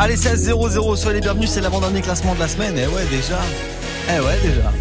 [0.00, 2.74] Allez, 16-0-0, soyez les bienvenus, c'est l'avant-dernier classement de la semaine.
[2.76, 3.38] Eh ouais, déjà.
[4.08, 4.72] Eh ouais, déjà.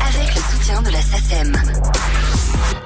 [0.00, 1.52] Avec le soutien de la SACEM.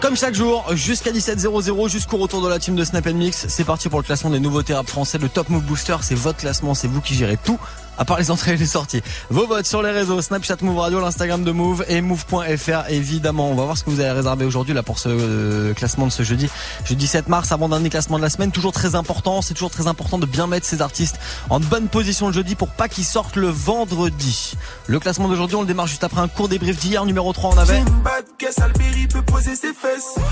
[0.02, 3.88] Comme chaque jour, jusqu'à 17h00, jusqu'au retour de la team de Snap Mix, c'est parti
[3.88, 5.16] pour le classement des nouveautés rap français.
[5.16, 7.59] Le Top Move Booster, c'est votre classement, c'est vous qui gérez tout,
[7.98, 9.02] à part les entrées et les sorties.
[9.30, 13.50] Vos votes sur les réseaux, Snapchat Move Radio, l'Instagram de Move et Move.fr évidemment.
[13.50, 16.12] On va voir ce que vous avez réservé aujourd'hui là pour ce euh, classement de
[16.12, 16.48] ce jeudi.
[16.84, 19.42] Jeudi 7 mars, avant dernier classement de la semaine, toujours très important.
[19.42, 21.19] C'est toujours très important de bien mettre ces artistes
[21.50, 24.55] en bonne position le jeudi pour pas qu'ils sortent le vendredi.
[24.86, 27.05] Le classement d'aujourd'hui, on le démarre juste après un court débrief d'hier.
[27.05, 27.83] Numéro 3, on avait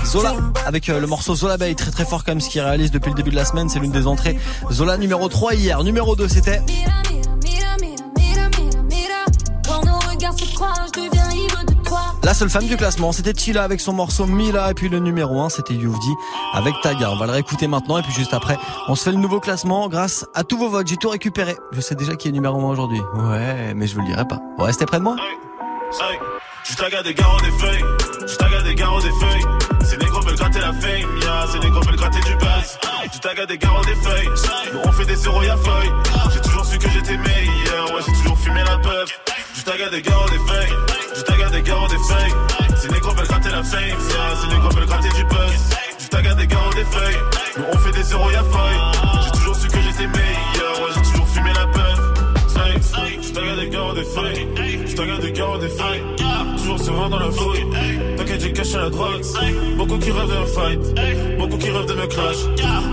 [0.05, 0.35] Zola
[0.65, 3.15] avec euh, le morceau Zola Bay très très fort comme ce qu'il réalise depuis le
[3.15, 4.37] début de la semaine c'est l'une des entrées
[4.71, 6.61] Zola numéro 3 hier numéro 2 c'était
[12.23, 15.41] la seule femme du classement c'était Chila avec son morceau Mila et puis le numéro
[15.41, 16.13] 1 c'était Youvdi
[16.53, 19.17] avec Taga on va le réécouter maintenant et puis juste après on se fait le
[19.17, 20.87] nouveau classement grâce à tous vos votes.
[20.87, 21.55] J'ai tout récupéré.
[21.71, 23.01] Je sais déjà qui est numéro 1 aujourd'hui.
[23.15, 24.39] Ouais mais je vous le dirai pas.
[24.57, 25.15] Vous restez près de moi.
[25.99, 26.17] Hey,
[26.69, 27.83] je taga des garros des feuilles,
[28.27, 29.45] je taga des garros des feuilles.
[29.83, 32.77] Ces négros veulent gratter la fame, ya, ces négros veulent gratter du buzz.
[33.13, 34.29] Je taga des garros des feuilles,
[34.73, 35.91] nous on fait des zéros y'a feuille.
[36.33, 38.77] J'ai toujours su que j'étais meilleur, ouais j'ai toujours fumé la
[39.61, 40.73] Je taga des garros des feuilles,
[41.15, 42.33] je taga des garros des feuilles.
[42.77, 45.69] Ces négros veulent gratter la fame, ya, ces négros veulent gratter du buzz.
[45.99, 47.17] Je taga des garros des feuilles,
[47.57, 49.23] nous on fait des zéros y'a feuille.
[49.23, 51.99] J'ai toujours su que j'étais meilleur, ouais j'ai toujours fumé la puff.
[53.21, 54.47] Je taga des garros des feuilles,
[54.87, 56.03] je taga des garros des feuilles.
[56.57, 57.65] Toujours serein dans la fouille.
[58.17, 59.21] T'inquiète, j'ai caché la drogue.
[59.77, 61.37] Beaucoup qui rêvent d'un fight.
[61.37, 62.37] Beaucoup qui rêvent de me clash.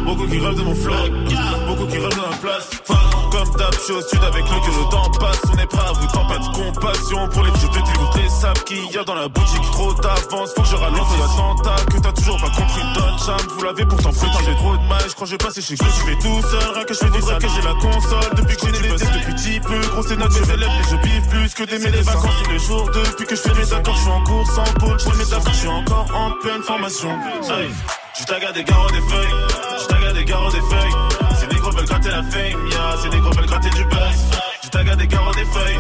[0.05, 0.95] Beaucoup qui rêvent de mon flow.
[1.67, 2.71] Beaucoup qui rêvent de ma place.
[3.39, 5.39] Comme d'hab, je suis au sud avec le que le temps passe.
[5.55, 8.65] On est prêt à vous pas de compassion pour les je te dégoûte les sables
[8.65, 9.63] qu'il y a dans la boutique.
[9.71, 11.85] Trop d'avance, faut que je ralente l'attentat.
[11.87, 13.39] Que t'as toujours pas compris, Don Cham.
[13.57, 15.03] Vous l'avez pourtant putain, j'ai trop de mal.
[15.07, 16.75] Je crois que je vais passer chez que je fais tout seul.
[16.75, 18.35] Rien que je fais des que j'ai la console.
[18.35, 19.81] Depuis que j'ai des depuis petit peu.
[19.87, 22.91] Gros, c'est notre élèves, mais je biffe plus que des les vacances tous les jours.
[22.91, 24.99] Depuis que je fais mes accords, je suis en course en pôle.
[24.99, 27.17] Je fais mes accords, je suis encore en pleine formation.
[28.19, 29.35] Je taga des garros des feuilles,
[29.81, 31.18] je taga des garros des feuilles.
[31.89, 34.19] Gratter la fame, ya, ces négros veulent gratter du buzz.
[34.63, 35.79] Je taga des garros des feuilles,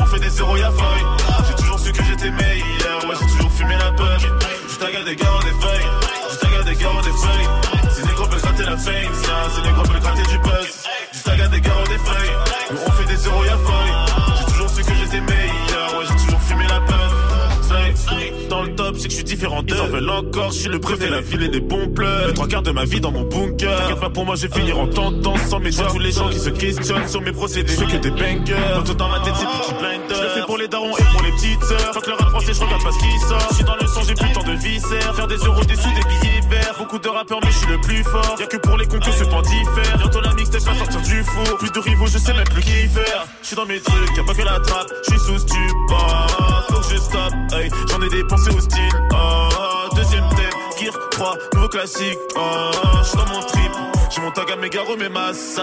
[0.00, 1.04] on fait des zéros y'a feuille.
[1.46, 4.26] J'ai toujours su que j'étais meilleur, ouais j'ai toujours fumé la puff.
[4.70, 5.88] Je taga des garros des feuilles,
[6.30, 7.48] je taga des garros des feuilles.
[7.94, 10.68] Ces négros veulent gratter la fame, ya, ces négros veulent gratter du buzz.
[11.12, 12.36] Je taga des garros des feuilles,
[12.86, 13.92] on fait des zéros y'a feuille.
[14.38, 15.71] J'ai toujours su que j'étais meilleur,
[18.52, 19.74] Dans le top, c'est que je suis différent d'eux.
[19.74, 22.26] Ils en veulent encore, je suis le préfet, la ville et des bons pleurs.
[22.28, 23.78] Les trois quarts de ma vie dans mon bunker.
[23.78, 26.38] T'inquiète pas pour moi, je vais finir en tendance sans mes tous les gens qui
[26.38, 27.72] se questionnent sur mes procédés.
[27.72, 28.54] Je fais que des bangers.
[28.74, 30.14] Dans tout dans ma tête, c'est petit blinder.
[30.14, 31.94] Je le fais pour les darons et pour les petites sœurs.
[31.94, 33.46] Fuck le rap français, je regarde pas ce qui sort.
[33.48, 35.14] Je suis dans le sang, j'ai plus temps de viscères.
[35.16, 36.74] Faire des euros, des sous, des billets verts.
[36.76, 38.36] Beaucoup de rappeurs, mais je suis le plus fort.
[38.38, 39.96] Y'a que pour les cons que ce temps diffère.
[39.96, 41.56] Bientôt la mixtape va sortir du four.
[41.56, 43.24] Plus de rivaux, je sais même plus qui faire.
[43.40, 44.92] Je suis dans mes trucs, y'a pas que la trappe.
[45.08, 46.51] Je suis sous stupor.
[47.52, 47.68] Hey.
[47.90, 48.88] J'en ai dépensé au style.
[49.12, 52.18] Oh, deuxième thème, Gear 3, nouveau classique.
[52.36, 52.70] Oh,
[53.02, 53.72] je suis dans mon trip.
[54.10, 55.62] J'ai mon tag à mes garros, mes massas.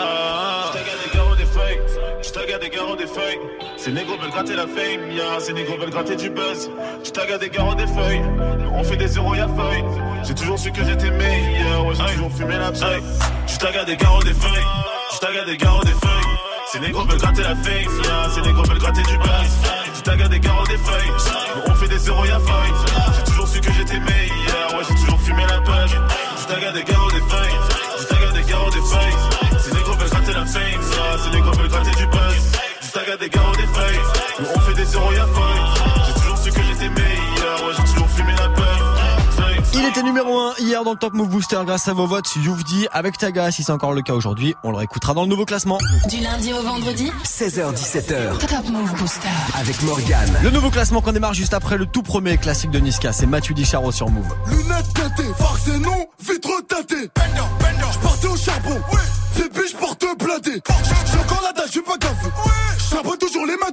[0.73, 1.81] Je tag à des garros des feuilles.
[2.21, 3.39] Je tag à des garros des feuilles.
[3.77, 5.39] Ces négros veulent gratter la fame, ya.
[5.39, 6.69] Ces négros veulent gratter du buzz.
[7.03, 8.21] Je tag à des garros des feuilles.
[8.59, 9.83] Nous, on fait des zéros, y'a feuille.
[10.23, 11.85] J'ai toujours su que j'étais meilleur.
[11.85, 12.73] Ouais, j'ai toujours fumé la.
[12.73, 14.67] Je tag à des garros des feuilles.
[15.13, 16.28] Je tag à des garros des feuilles.
[16.71, 18.29] Ces négros veulent gratter la fame, ya.
[18.29, 19.57] Ces négros veulent gratter du buzz.
[19.95, 21.11] Je tag des garros des feuilles.
[21.67, 22.88] On fait des zéros, y'a feuille.
[40.69, 43.49] Hier dans le Top Move Booster grâce à vos votes Youvdi avec Taga.
[43.49, 45.79] Si c'est encore le cas aujourd'hui, on le réécoutera dans le nouveau classement.
[46.09, 49.27] Du lundi au vendredi, 16h17h Top Move Booster.
[49.59, 50.37] avec Morgane.
[50.43, 53.55] Le nouveau classement qu'on démarre juste après le tout premier classique de Niska, c'est Mathieu
[53.55, 54.27] Dicharo sur Move.
[54.47, 57.09] Lunettes teintées, farce et non, vitre teintée.
[57.91, 58.79] Je partais au charbon,
[59.37, 60.61] les biches porte blindées.
[61.11, 62.27] J'ai encore la dalle, je suis pas gaffé.
[62.91, 63.71] Charbonne toujours les mains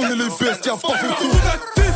[0.00, 1.87] On est les bestes, y'a pas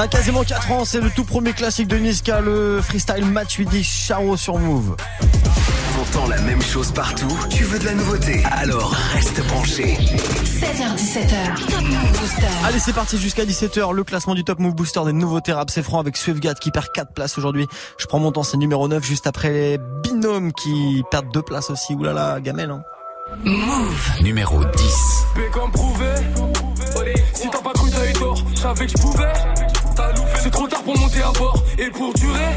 [0.00, 3.84] Ça a quasiment 4 ans, c'est le tout premier classique de Niska, le freestyle Matuidi
[3.84, 4.96] Charo sur Move.
[5.94, 9.98] T'entends la même chose partout, tu veux de la nouveauté, alors reste branché.
[9.98, 11.66] 16h17h.
[11.68, 12.46] Top Move Booster.
[12.64, 15.82] Allez, c'est parti jusqu'à 17h, le classement du Top Move Booster des nouveautés rap, c'est
[15.82, 17.66] franc avec Swiftgat qui perd 4 places aujourd'hui.
[17.98, 21.68] Je prends mon temps, c'est numéro 9, juste après les binômes qui perdent 2 places
[21.68, 21.92] aussi.
[21.92, 22.82] Oulala, gamelle, hein.
[24.22, 25.26] Numéro 10.
[25.52, 26.06] comme prouvé.
[27.34, 28.42] Si t'as pas cru, t'as eu tort.
[28.54, 29.32] Je savais que je pouvais.
[30.42, 32.54] C'est trop tard pour monter à bord et pour durer.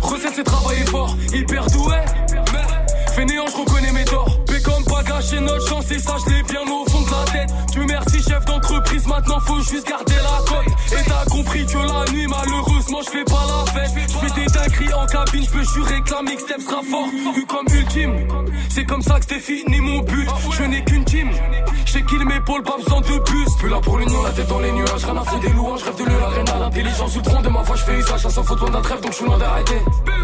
[0.00, 1.96] Recette, c'est travailler fort, hyper doué.
[2.52, 4.38] Mais fainéant, je reconnais mes torts.
[4.48, 7.50] Bécom pas gâcher notre chance et ça, je l'ai bien au fond de la tête.
[7.72, 10.72] Tu merci, chef d'entreprise, maintenant faut juste garder la cote.
[10.92, 13.90] Et t'as compris que la nuit, malheureusement, je fais pas la fête.
[14.08, 17.08] Je fais des dingueries en cabine, je peux jurer que la mixtape sera fort.
[17.34, 18.26] Vu comme ultime,
[18.70, 20.28] c'est comme ça que c'était fini mon but.
[20.52, 21.30] Je n'ai qu'une team.
[21.84, 23.46] Je sais qu'il m'épaule, pas besoin de plus.
[23.58, 25.04] Plus là pour l'union, la tête dans les nuages.
[25.04, 27.84] Rien à foutre des louanges, rêve de l'arène L'intelligence ou tronc de ma voix, je
[27.84, 28.20] fais usage.
[28.20, 29.76] Ça faute loin d'un trêve, donc je suis loin d'arrêter.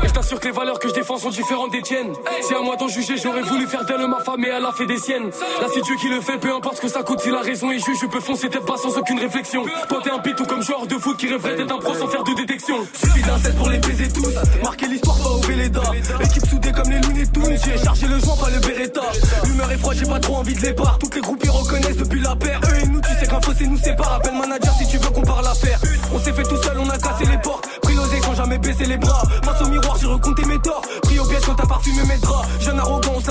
[0.03, 2.13] Et je t'assure que les valeurs que je défends sont différentes des tiennes.
[2.41, 4.87] Si à moi d'en juger, j'aurais voulu faire d'elle ma femme et elle a fait
[4.87, 5.29] des siennes.
[5.61, 7.21] Là, c'est Dieu qui le fait, peu importe ce que ça coûte.
[7.21, 9.65] Si la raison est juge, je peux foncer tête pas sans aucune réflexion.
[9.89, 12.23] Toi, t'es un pitou comme joueur de foot qui rêverait d'être un pro sans faire
[12.23, 12.77] de détection.
[12.93, 14.35] Suffit d'un test pour les baiser tous.
[14.63, 15.83] Marquer l'histoire, pas au Véleda.
[16.23, 17.59] Équipe soudée comme les Looney Tunes.
[17.65, 19.03] J'ai chargé le joint, pas le Beretta.
[19.45, 20.99] L'humeur est froide, j'ai pas trop envie de les barres.
[20.99, 22.61] Toutes les groupes ils reconnaissent depuis la paire.
[22.71, 24.15] Eux et nous, tu sais qu'un fossé nous sépare.
[24.15, 25.81] Appelle manager si tu veux qu'on parle l'affaire.
[26.13, 27.69] On s'est fait tout seul, on a cassé les portes.
[27.83, 29.23] Pris l'osé sans jamais baisser les bras.
[29.45, 30.83] Face au miroir, j'ai recompté mes torts.
[31.03, 32.49] Pris au piège quand t'as parfumé mes draps.
[32.61, 33.29] Jeune arrogant, on se.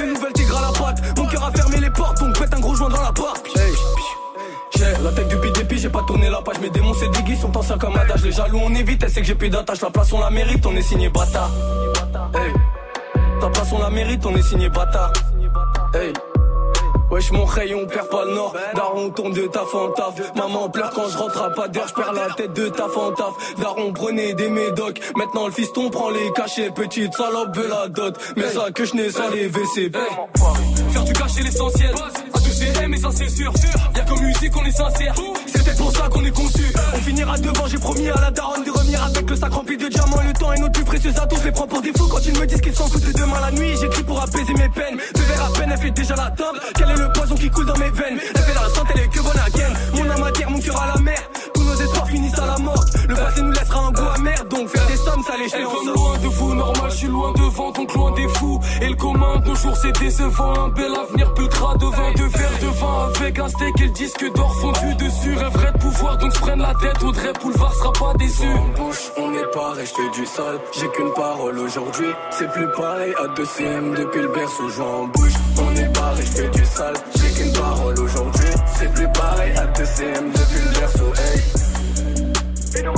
[0.00, 1.18] Les nouvelles tigres à la patte.
[1.18, 3.46] Mon cœur a fermé les portes, donc pète un gros joint dans la porte.
[5.80, 8.22] J'ai pas tourner la page, mes démons c'est des sont pas ça comme adage.
[8.22, 9.80] Les jaloux on évite, elle sait que j'ai plus d'attache.
[9.80, 11.50] La place on la mérite, on est signé bâtard.
[12.34, 12.52] Hey.
[13.40, 15.10] Ta place on la mérite, on est signé bâtard.
[15.94, 16.12] Hey.
[17.10, 20.68] Wesh mon rayon, on perd pas le nord Daron tombe de taf en taf Maman
[20.68, 23.32] pleure quand je rentre à pas d'heure Je perds la tête de taf en taf
[23.58, 28.16] Daron prenait des médocs Maintenant le fiston prend les cachets Petite salope veut la dot
[28.36, 29.90] Mais ça que je n'ai sans les WC
[30.92, 31.92] Faire du cacher l'essentiel
[32.50, 33.52] Ces mais ça c'est sûr
[33.96, 35.14] Y'a comme musique on est sincère.
[35.46, 36.64] C'est peut-être pour ça qu'on est conçu.
[36.94, 39.88] On finira devant j'ai promis à la daronne De revenir avec le sac rempli de
[39.88, 41.12] diamants Le temps est notre plus précieux.
[41.16, 43.12] Atout Je les prends pour des fous quand ils me disent qu'ils s'en foutent de
[43.12, 44.98] demain la nuit J'écris pour apaiser mes peines.
[45.14, 46.60] Deux verres à peine elle fait déjà la table
[47.00, 48.18] le poison qui coule dans mes veines?
[48.34, 50.82] Elle fait la santé, elle est que bonne à Mon âme à terre, mon cœur
[50.82, 51.18] à la mer.
[51.54, 52.84] Tous nos espoirs finissent à la mort.
[53.08, 54.44] Le passé nous laissera un goût amer.
[54.50, 55.48] Donc faire des sommes, ça les
[56.60, 58.60] normal, je suis loin devant, donc loin des fous.
[58.82, 60.52] Et le commun jours, c'est décevant.
[60.64, 63.12] Un bel avenir pultra de vin, de verre de vin.
[63.16, 65.34] Avec un steak et le disque d'or fondu dessus.
[65.34, 67.02] Rêverait de pouvoir, donc se prenne la tête.
[67.02, 68.46] Audrey Boulevard sera pas déçu.
[68.46, 70.58] En bouche, on n'est pas resté du sale.
[70.72, 72.10] J'ai qu'une parole aujourd'hui.
[72.30, 75.32] C'est plus pareil à 2 CM depuis le berceau, en bouche.
[75.58, 76.94] On n'est pas resté du sale.
[77.16, 78.50] J'ai qu'une parole aujourd'hui.
[78.78, 81.42] C'est plus pareil à 2 CM depuis le berceau, hey.
[82.78, 82.92] Et nous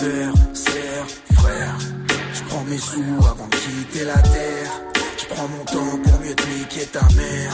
[0.00, 1.78] l'adversaire, frère.
[2.32, 4.70] Je prends mes sous avant de quitter la terre.
[5.16, 7.52] Je prends mon temps pour mieux te niquer ta mère.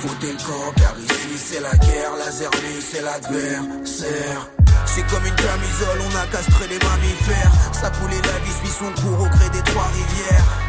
[0.00, 4.50] Foutez le camp car ici c'est la guerre, la zermie c'est l'adversaire.
[4.86, 7.52] C'est comme une camisole, on a castré les mammifères.
[7.72, 10.63] Ça coulait la vie suit son cours au gré des trois rivières.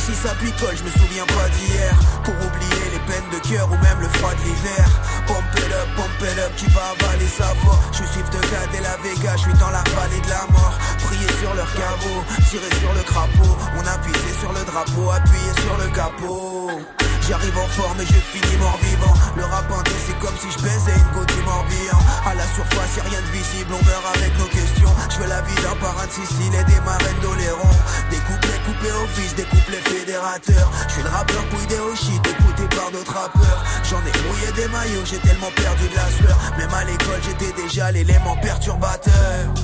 [0.00, 1.92] Si ça picole, je me souviens pas d'hier.
[2.24, 4.86] Pour oublier les peines de cœur ou même le froid de l'hiver.
[5.26, 7.78] Pump it up, pump it up, qui va avaler sa voix.
[7.92, 10.76] Je suis de et la Vega, je suis dans la vallée de la mort.
[11.04, 13.56] Prier sur leur caveau, tirer sur le crapaud.
[13.76, 14.00] On a
[14.40, 17.09] sur le drapeau, appuyé sur le capot.
[17.30, 19.14] J'arrive en forme et je finis mort vivant.
[19.36, 19.70] Le rap
[20.04, 22.02] c'est comme si je baisais une goutte du morbihan.
[22.26, 24.90] À la surface, y'a rien de visible, on meurt avec nos questions.
[25.14, 27.70] Je veux la vie d'un parrain de Sicile et des marraines d'Oléron.
[28.10, 30.70] Des couplets coupés au fils, des couplets fédérateurs.
[30.88, 33.62] Je suis le rappeur pouillé au shit, écouté par d'autres rappeurs.
[33.86, 36.36] J'en ai mouillé des maillots, j'ai tellement perdu de la sueur.
[36.58, 39.54] Même à l'école, j'étais déjà l'élément perturbateur.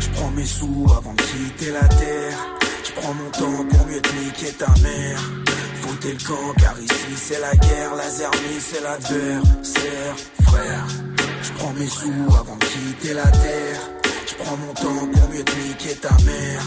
[0.00, 2.38] Je prends mes sous avant de quitter la terre.
[2.80, 5.20] Je prends mon temps pour mieux te niquer ta mère.
[5.80, 10.86] Foutez le camp car ici c'est la guerre, la zermie c'est l'adversaire, frère.
[11.42, 13.80] Je prends mes sous avant de quitter la terre.
[14.26, 16.62] Je prends mon temps pour mieux te niquer ta mère.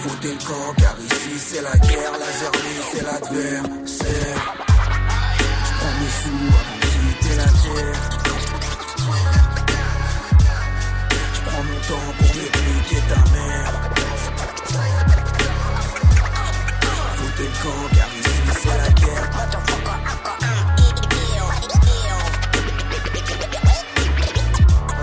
[0.00, 4.54] Foutez le camp car ici c'est la guerre, la zermie c'est l'adversaire.
[5.66, 8.00] Je prends mes sous avant de quitter la terre.
[11.34, 12.50] Je mon temps pour mieux
[12.88, 13.72] te ta mère.
[17.16, 18.07] Foutez le camp
[18.76, 19.30] la guerre.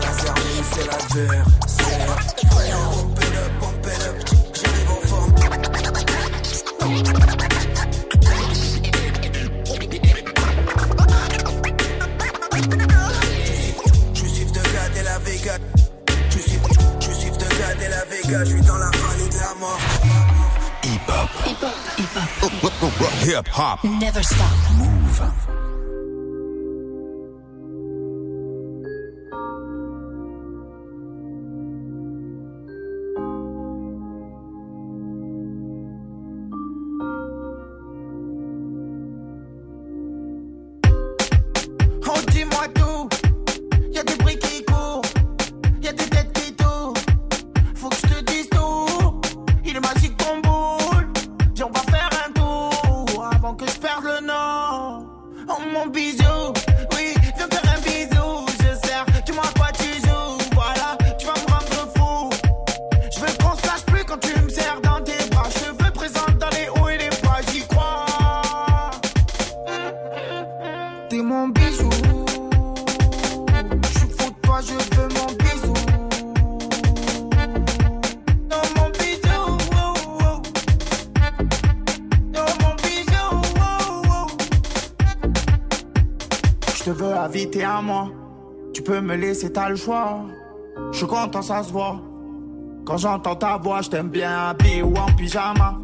[0.01, 0.33] Laser
[0.71, 1.45] c'est l'adversaire.
[2.51, 2.79] Frère,
[3.59, 4.21] pump it up,
[4.89, 5.33] en forme.
[17.75, 18.05] La la
[18.39, 19.94] Je suis dans la vallée de la mort.
[21.05, 21.29] Hip hop.
[21.45, 22.51] Hip hop.
[22.51, 23.11] Hip hop.
[23.21, 23.83] Hip hop.
[23.83, 24.77] Never stop.
[24.77, 25.64] Move.
[89.45, 90.21] Laisser, t'as le choix.
[90.91, 92.01] Je suis content, ça se voit.
[92.85, 95.77] Quand j'entends ta voix, je t'aime bien habillé ou en pyjama.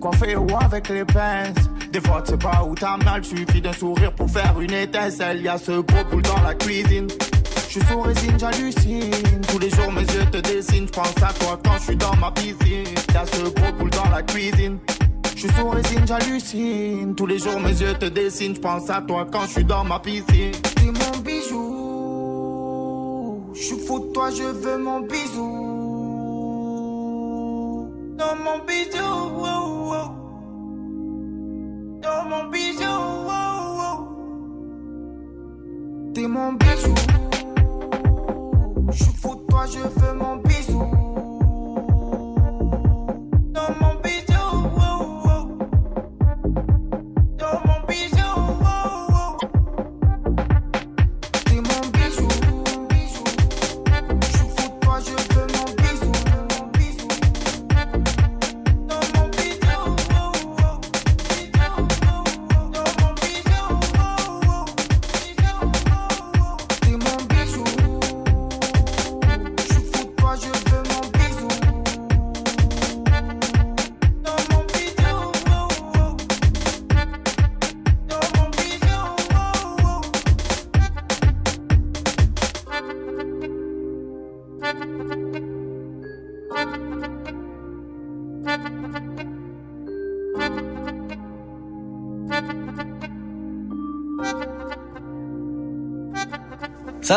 [0.00, 1.56] Coiffé ou avec les pinces.
[1.92, 5.40] Des fois, tu sais pas où t'as mal, suffit d'un sourire pour faire une étincelle.
[5.42, 7.06] Y a ce gros boule dans la cuisine.
[7.68, 9.40] Je suis sous résine, j'hallucine.
[9.48, 10.86] Tous les jours, mes yeux te dessinent.
[10.86, 12.94] Je pense à toi quand je suis dans ma piscine.
[13.12, 14.78] Y a ce gros boule dans la cuisine.
[15.34, 17.14] Je suis sous résine, j'hallucine.
[17.14, 18.54] Tous les jours, mes yeux te dessinent.
[18.54, 20.52] Je pense à toi quand je suis dans ma piscine.
[24.36, 25.52] Je veux mon bisou.
[28.18, 29.00] Non, mon bijou.
[29.02, 30.08] oh, oh.
[32.02, 32.96] Non, mon bijou.
[33.28, 33.98] oh, oh.
[36.12, 36.94] T'es mon bijou.
[38.90, 40.05] Je suis fou de toi, je veux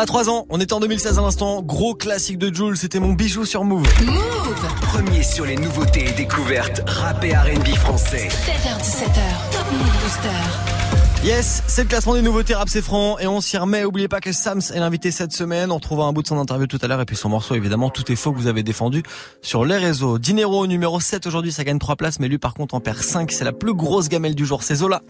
[0.00, 3.00] Ça a 3 ans, on était en 2016 à l'instant, gros classique de Jules, c'était
[3.00, 3.86] mon bijou sur Move.
[4.02, 4.66] Move.
[4.80, 8.28] Premier sur les nouveautés et découvertes rap et R&B français.
[8.28, 9.52] 16h17h.
[9.52, 11.22] Top Move Booster.
[11.22, 13.84] Yes, c'est le classement des nouveautés rap c'est franc et on s'y remet.
[13.84, 15.70] Oubliez pas que Sams est l'invité cette semaine.
[15.70, 17.90] On retrouvera un bout de son interview tout à l'heure et puis son morceau évidemment
[17.90, 19.02] Tout est faux que vous avez défendu
[19.42, 20.18] sur les réseaux.
[20.18, 23.30] Dinero numéro 7 aujourd'hui, ça gagne 3 places mais lui par contre en perd 5.
[23.30, 25.02] C'est la plus grosse gamelle du jour, c'est Zola.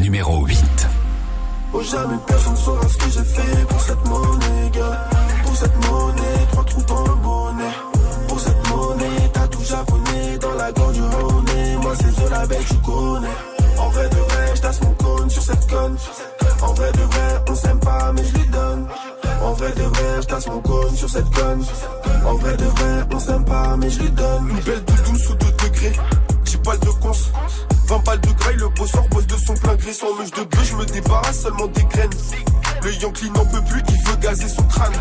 [0.00, 0.56] Numéro 8.
[1.72, 5.08] Oh jamais personne saura ce que j'ai fait pour cette monnaie, gars.
[5.44, 7.74] Pour cette monnaie, trois trous dans le bonnet.
[8.28, 11.44] Pour cette monnaie, t'as tout japonais dans la gorge du Rhône.
[11.82, 13.28] Moi c'est Zola belle, tu connais.
[13.78, 15.96] En vrai de vrai, j'tasse mon cône sur cette conne.
[16.62, 18.86] En vrai de vrai, on s'aime pas, mais je lui donne.
[19.42, 21.64] En vrai de vrai, j'tasse mon cône sur cette conne.
[22.24, 24.48] En vrai de vrai, on s'aime pas, mais je lui donne.
[24.50, 25.92] Une belle doudoune sous 2 degrés.
[26.44, 27.12] 10 balles de cons.
[27.86, 29.92] 20 balles de graille, le bosseur bosse de son plein gré.
[29.92, 30.65] Sans mèche de je me
[31.00, 32.10] débarrasse seulement des graines.
[32.82, 34.92] Le Yankee n'en peut plus, il veut gazer son crâne.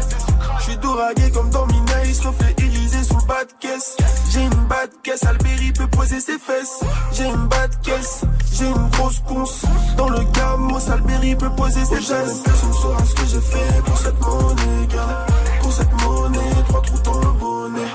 [0.60, 3.96] Je suis doragué comme dans Minaïs, reflet irisé sous le bas de caisse.
[4.32, 6.80] J'ai une bas de caisse, Alberi peut poser ses fesses.
[7.14, 8.22] J'ai une bas de caisse,
[8.54, 9.62] j'ai une grosse ponce.
[9.98, 12.40] Dans le gamos, Alberi peut poser ses fesses.
[12.44, 15.26] Personne saura ce que j'ai fait pour cette monnaie, gars.
[15.62, 17.92] Pour cette monnaie, trois trous dans le bonnet.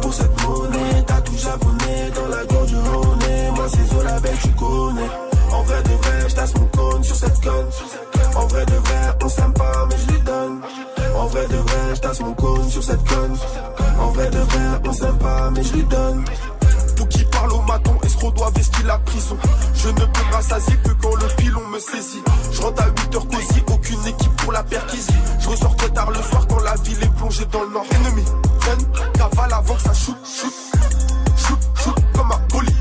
[0.00, 3.18] Pour cette monnaie, t'as tout japonais dans la gorge du Rhône.
[3.56, 5.10] Moi c'est Zola belle, tu connais.
[5.52, 6.11] En vrai de vrai,
[6.42, 7.66] j'tasse mon cône sur cette conne.
[8.34, 10.60] En vrai de vrai, on s'aime pas, mais je lui donne.
[11.16, 13.36] En vrai de vrai, j'tasse mon cône sur cette conne.
[14.00, 16.24] En vrai de vrai, on s'aime pas, mais je lui donne.
[16.96, 19.36] Tout qui parle au maton, escroc doit vestir la prison.
[19.74, 22.22] Je ne peux me rassasier que quand le pilon me saisit.
[22.50, 25.14] Je rentre à 8h cosy, aucune équipe pour la perquisition.
[25.38, 27.86] Je ressors très tard le soir quand la ville est plongée dans le nord.
[27.92, 28.24] Ennemi,
[28.58, 30.52] freine, cavale avant que ça shoot, shoot.
[31.36, 32.32] Shoot, shoot, comme.
[32.32, 32.71] Ennemi, freine,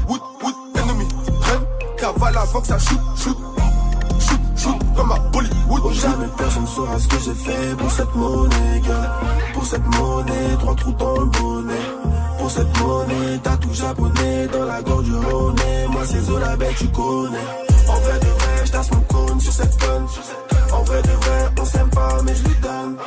[2.14, 3.38] cavale avant que ça shoot, shoot.
[4.20, 5.82] Shoot, shoot, comme à Bollywood.
[5.84, 9.20] Oh, jamais personne saura ce que j'ai fait pour cette monnaie, gars.
[9.54, 11.86] Pour cette monnaie, trois trous dans le bonnet.
[12.38, 15.56] Pour cette monnaie, t'as tout japonais dans la gorge du Rhône.
[15.90, 17.38] Moi, c'est Zola, tu connais.
[17.88, 20.06] En vrai de vrai, j'tasse mon cône sur cette conne.
[20.72, 22.98] En vrai de vrai, on s'aime pas, mais je lui donne.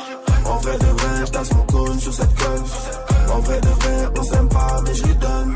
[0.45, 2.63] En vrai de vrai, j'tasse mon cône sur cette conne.
[3.33, 5.55] En vrai de vrai, on s'aime pas, mais je lui donne.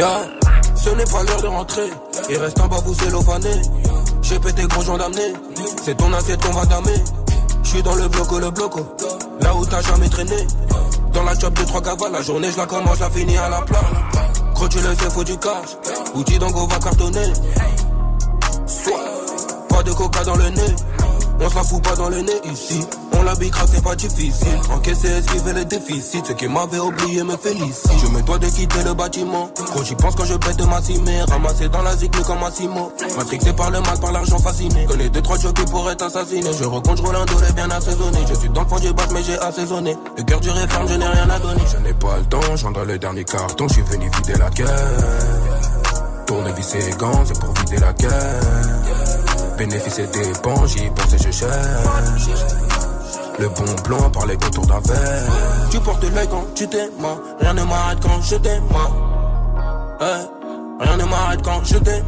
[0.00, 1.90] Ce n'est pas l'heure de rentrer.
[2.30, 3.60] Il reste en bas, vous cellophaner.
[4.22, 5.34] J'ai pété gros gens d'amener.
[5.82, 7.04] C'est ton assiette qu'on va damer.
[7.62, 8.80] J'suis dans le bloco, le bloco.
[9.42, 10.46] Là où t'as jamais traîné.
[11.12, 13.60] Dans la job de trois cavales, la journée je la commence, la finis à la
[13.60, 13.82] plat.
[14.54, 15.76] Quand tu le sais, faut du cash.
[16.14, 17.32] Outil d'ango va cartonner.
[18.66, 19.04] Soit,
[19.68, 20.76] pas de coca dans le nez.
[21.42, 22.86] On se la fout pas dans le nez ici.
[23.12, 24.60] On la bicra, c'est pas difficile.
[24.70, 26.22] Encaisser, esquiver les déficits.
[26.26, 27.90] Ce qui m'avait oublié me félicite.
[28.02, 29.50] Je me dois de quitter le bâtiment.
[29.72, 31.22] Quand j'y pense quand je pète ma cimée.
[31.28, 32.92] Ramassé dans la zig comme Massimo.
[33.16, 34.84] Matrixé par le mal, par l'argent fasciné.
[34.86, 36.50] Connais deux, trois jokes pour être assassiné.
[36.58, 38.18] Je recompte, Rolando est bien assaisonné.
[38.28, 39.96] Je suis dans le fond du bac, mais j'ai assaisonné.
[40.16, 41.62] Le cœur du réforme, je n'ai rien à donner.
[41.72, 43.66] Je n'ai pas le temps, dans le dernier carton.
[43.68, 44.68] Je suis venu vider la caisse.
[46.26, 49.09] Tournevis et gants, c'est pour vider la caisse.
[49.60, 51.44] Bénéfice et dépenses, j'y pense et je.
[53.42, 55.32] Le bon plan par les contours d'un verre.
[55.70, 56.90] Tu portes l'œil quand tu t'aimes,
[57.38, 58.64] rien ne m'arrête quand je t'aime.
[60.80, 62.06] Rien ne m'arrête quand je t'aime.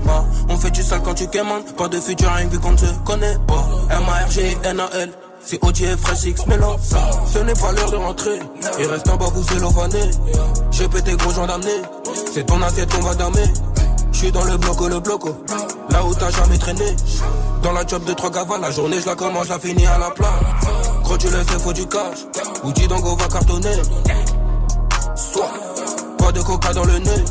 [0.49, 1.67] On fait du sale quand tu quémandes.
[1.77, 3.67] Pas de futur, rien vu qu'on ne se connaît pas.
[3.91, 5.11] M-A-R-G-N-A-L.
[5.45, 7.11] C'est OG Fresh X mélange ça.
[7.31, 8.39] Ce n'est pas l'heure de rentrer.
[8.79, 10.11] Il reste en bas, vous cellophaner.
[10.71, 11.83] J'ai pété gros gens d'amener.
[12.33, 13.45] C'est ton assiette qu'on va damer.
[14.23, 15.37] J'suis dans le bloco, le bloco.
[15.91, 16.95] Là où t'as jamais traîné.
[17.61, 20.11] Dans la job de trois cavales, la journée je la commence, la finis à la
[20.11, 20.33] plat.
[21.05, 22.19] Quand tu le sais, faut du cash.
[22.63, 23.83] Outil d'ango va cartonner.
[25.17, 25.51] Soit,
[26.19, 27.25] pas de coca dans le nez.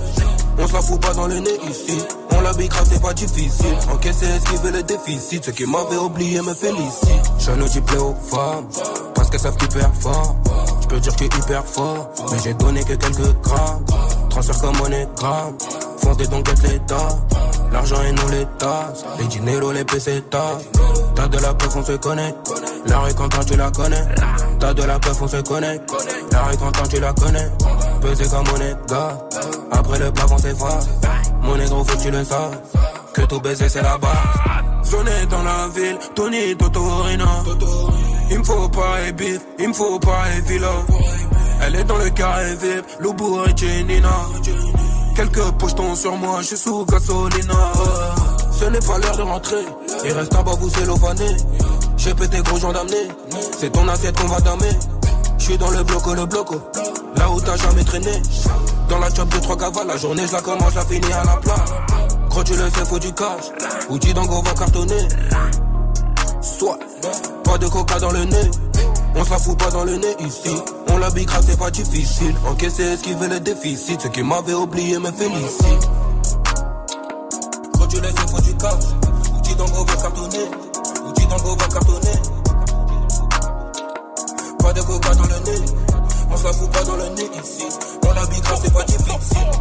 [0.59, 1.97] On se la fout pas dans le nez ici.
[2.31, 3.77] On la bicrave, c'est pas difficile.
[3.93, 5.39] Encaisser, esquiver les déficits.
[5.45, 7.31] Ce qui m'avait oublié me félicite.
[7.39, 8.67] Je ne dis plus aux femmes,
[9.15, 10.35] parce qu'elles savent hyper fort.
[10.81, 13.85] Je peux dire que hyper fort, mais j'ai donné que quelques grammes.
[14.29, 15.55] Transfert comme monogramme,
[16.01, 17.07] fonce des dons l'état.
[17.71, 20.57] L'argent est non l'état, les dineros, les pesetas.
[21.15, 22.35] T'as de la peuf, on se connaît.
[22.85, 24.05] La quand tu la connais.
[24.59, 25.79] T'as de la peuf, on se connaît.
[26.31, 27.49] La quand tu la connais.
[28.01, 29.17] Pesé comme mon gars.
[29.71, 30.79] Après le plafond, c'est froid.
[31.41, 32.57] Mon négro, faut que tu le saches.
[33.13, 34.09] Que tout baiser, c'est la base.
[34.83, 37.43] Sonner dans la ville, Tony Totorina.
[38.29, 40.71] Il me faut pas et bif, il me faut pas et villa.
[41.63, 44.09] Elle est dans le carré VIP, Lobo et Nina.
[45.15, 47.53] Quelques pochetons sur moi, je suis sous gasolina.
[48.51, 49.65] Ce n'est pas l'heure de rentrer,
[50.05, 51.35] il reste en bas, vous cellophaner.
[51.97, 53.07] J'ai pété gros gens d'amener,
[53.57, 54.71] c'est ton assiette qu'on va damer.
[55.37, 56.61] Je suis dans le bloco, le bloco,
[57.15, 58.21] là où t'as jamais traîné.
[58.89, 61.37] Dans la job de trois cavales, la journée je la commence, la finis à la
[61.37, 61.65] plat.
[62.29, 63.51] Quand tu le sais, faut du cash,
[63.89, 65.07] outil d'ango va cartonner.
[66.41, 66.79] Soit,
[67.51, 68.51] pas de coca dans le nez.
[69.13, 70.55] On se la fout pas dans le nez ici.
[70.87, 72.33] On la bicrave, c'est pas difficile.
[72.47, 73.97] Encaisser, esquiver les déficits.
[74.01, 75.89] Ce qui m'avait oublié me félicite.
[77.73, 78.85] Quand tu laisses, faut du cash.
[79.35, 80.49] Outil d'ango va cartonner.
[81.05, 82.21] Outil d'ango va cartonner.
[84.59, 85.65] Pas de coca dans le nez.
[86.31, 87.65] On se la fout pas dans le nez ici.
[88.07, 89.51] On la bicrave, c'est pas difficile.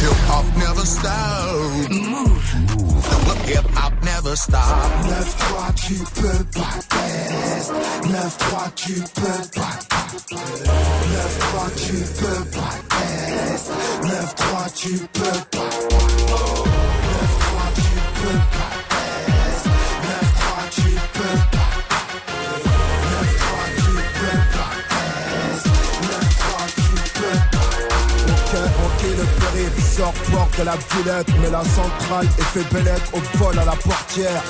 [0.00, 2.37] Hip hop never stop.
[2.58, 3.04] Move.
[3.48, 4.62] Hip hop never stop.
[5.04, 7.72] 9-3, tu peux pas test.
[8.04, 9.74] 9-3, tu peux pas.
[11.08, 13.70] 9-3, tu peux pas test.
[14.02, 15.68] 9-3, tu peux pas.
[17.48, 17.82] 9-3, tu
[18.22, 18.77] peux pas
[30.06, 34.42] porte la Villette Mais la centrale est fait bellette au vol à la portière.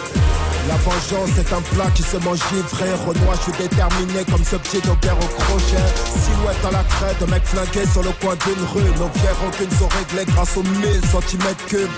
[0.69, 2.41] La vengeance est un plat qui se mange
[2.73, 5.89] vrai Renoir, je suis déterminé comme ce pied d'Aubert au crochet.
[6.05, 8.91] Silhouette à la crête, mec flingué sur le coin d'une rue.
[8.99, 11.89] Nos vieilles rancunes sont réglées grâce aux 1000 cm cubes.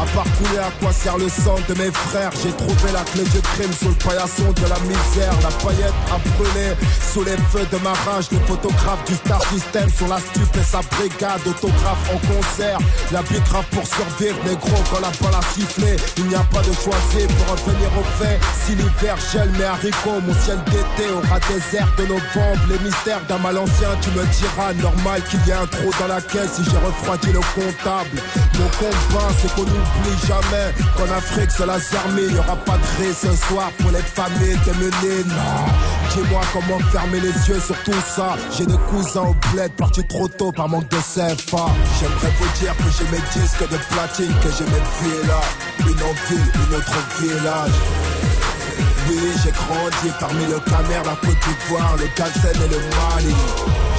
[0.00, 2.30] À part couler à quoi sert le sang de mes frères?
[2.42, 5.34] J'ai trouvé la clé du crime sous le paillasson de la misère.
[5.42, 6.74] La paillette a brûlé
[7.12, 8.30] sous les feux de ma rage.
[8.30, 12.78] Les photographes du Star System sur la stupe et sa brigade Autographe en concert,
[13.10, 16.72] la bicrave pour survivre Négro quand la balle a sifflé Il n'y a pas de
[16.72, 18.38] choisir pour revenir au parfait.
[18.64, 22.62] Si l'hiver gèle mes haricots, mon ciel d'été aura désert de novembre.
[22.68, 26.08] Les mystères d'un mal ancien, tu me diras normal qu'il y ait un trou dans
[26.08, 28.16] la caisse si j'ai refroidi le comptable.
[28.58, 32.22] Mon combat, c'est qu'on n'oublie jamais qu'en Afrique c'est la zermie.
[32.28, 35.24] Il y aura pas de riz ce soir pour les familles démunies.
[35.26, 35.66] Non,
[36.14, 38.36] dis-moi comment fermer les yeux sur tout ça.
[38.56, 41.66] J'ai des cousins au bled partis trop tôt par manque de CFA.
[41.98, 45.48] J'aimerais vous dire que j'ai mes disques de platine, que j'ai mes villas.
[45.80, 48.91] Une en ville, une autre au village.
[49.08, 53.34] Oui, j'ai grandi parmi le Camer, la Côte d'Ivoire, le Galsen et le Mali.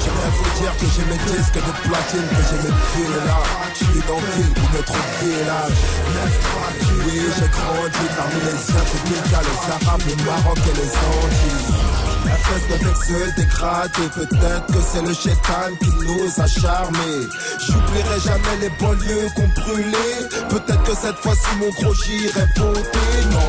[0.00, 2.74] J'aimerais vous dire que j'ai mes disques de platine, que j'ai mes.
[3.94, 5.78] Une en ville, une autre au village.
[7.06, 11.74] Oui, j'ai grandi parmi les Africains, les Arabes, le Maroc et les Antilles.
[12.24, 17.28] La fesse avec se dégrade peut-être que c'est le chétan qui nous a charmés.
[17.66, 20.28] J'oublierai jamais les banlieues qu'on brûlait.
[20.48, 23.20] Peut-être que cette fois-ci mon gros j'irai voter.
[23.30, 23.48] Non,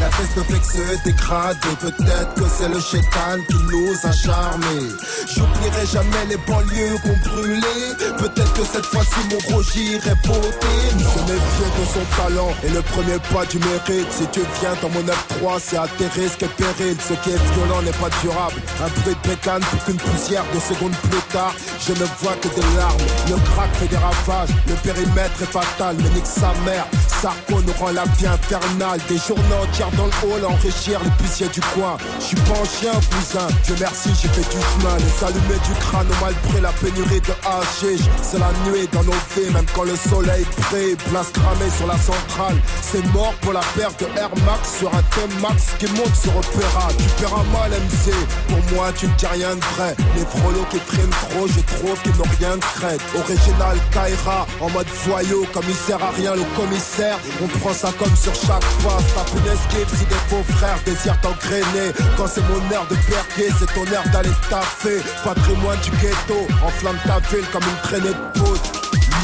[0.00, 4.88] la fesse de se dégrade peut-être que c'est le chétan qui nous a charmés.
[5.34, 8.16] J'oublierai jamais les banlieues qu'on brûlait.
[8.18, 10.82] Peut-être que cette fois-ci mon gros j'irai voter.
[10.98, 14.12] Se méfier de son talent et le premier pas du mérite.
[14.12, 16.96] Si tu viens dans mon 9-3, c'est à tes risques et périls.
[17.00, 18.60] Ce qui est violent n'est pas durable.
[18.84, 21.54] Un bruit de bécane pour qu'une poussière de secondes plus tard,
[21.86, 23.00] je ne vois que des larmes.
[23.28, 26.86] Le crack fait des ravages, le périmètre est fatal, mais nique sa mère.
[27.20, 29.00] Sarko nous rend la vie infernale.
[29.08, 31.96] Des journées entières dans le hall enrichir les puissiers du coin.
[32.18, 33.46] Je suis pas un chien, cousin.
[33.64, 34.96] Dieu merci, j'ai fait du chemin.
[34.98, 38.06] Les allumés du crâne au mal pris la pénurie de hashish.
[38.22, 40.96] C'est la nuit dans nos vies, même quand le soleil brille.
[41.10, 42.56] Place cramée sur la centrale.
[42.80, 46.88] C'est mort pour la perte de Air Max sur un T-Max qui monte sur Opéra.
[46.98, 48.12] Tu paieras mal, MC.
[48.48, 49.96] Pour moi, tu ne dis rien de vrai.
[50.16, 53.00] Les frolos qui friment trop, je trouve qu'ils n'ont rien de crête.
[53.16, 57.18] Original Kaira, en mode voyou, comme il sert à rien le commissaire.
[57.42, 59.06] On prend ça comme sur chaque passe.
[59.14, 60.04] Tape une esquive si
[60.44, 61.92] frères désirent t'engrainer.
[62.16, 65.00] Quand c'est mon heure de perquer, c'est ton heure d'aller taffer.
[65.24, 68.62] Patrimoine du ghetto, enflamme ta ville comme une traînée de poudre.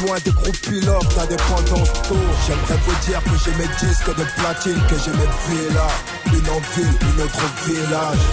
[0.01, 2.15] Loin des groupes pilotes, ta dépendance tôt.
[2.47, 5.95] J'aimerais vous dire que j'ai mes disques de platine, que j'ai mes villas.
[6.27, 8.25] Une en ville, une autre au village.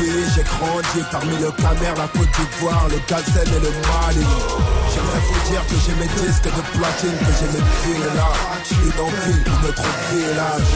[0.00, 4.26] Oui, j'ai grandi parmi le Camer, la Côte d'Ivoire, le Galsen et le Mali.
[4.94, 7.64] J'aimerais vous dire que j'ai mes disques de platine, que j'ai mes
[9.00, 10.70] en ville, une autre au village.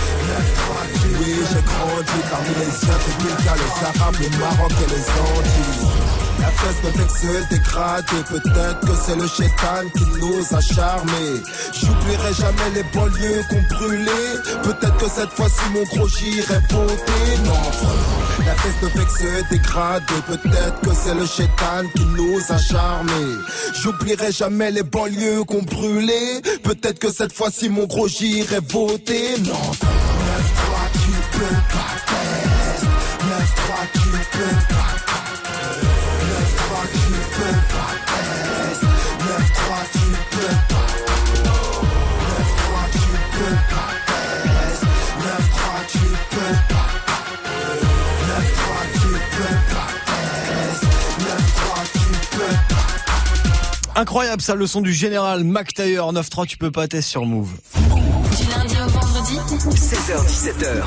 [1.21, 6.08] Oui, j'ai grandi parmi les Africains, les Arabes, le Maroc et les Antilles.
[6.39, 11.43] La fesse de vexe se dégrade peut-être que c'est le chétan qui nous a charmés.
[11.73, 14.35] J'oublierai jamais les banlieues qu'on brûlait.
[14.63, 17.39] Peut-être que cette fois-ci mon gros j'irai voter.
[17.45, 22.59] Non, la fesse de vexe se dégrade peut-être que c'est le chétan qui nous a
[22.59, 23.37] charmés.
[23.83, 26.41] J'oublierai jamais les banlieues qu'on brûlait.
[26.63, 29.39] Peut-être que cette fois-ci mon gros j'irai voter.
[29.41, 29.89] Non, 9-3
[30.93, 32.85] tu peux pas test.
[33.23, 34.99] 9-3 tu peux pas
[53.99, 57.51] Incroyable ça, le son du général Mac Taylor 9-3, tu peux pas tester sur Move.
[59.75, 60.85] 16h17h.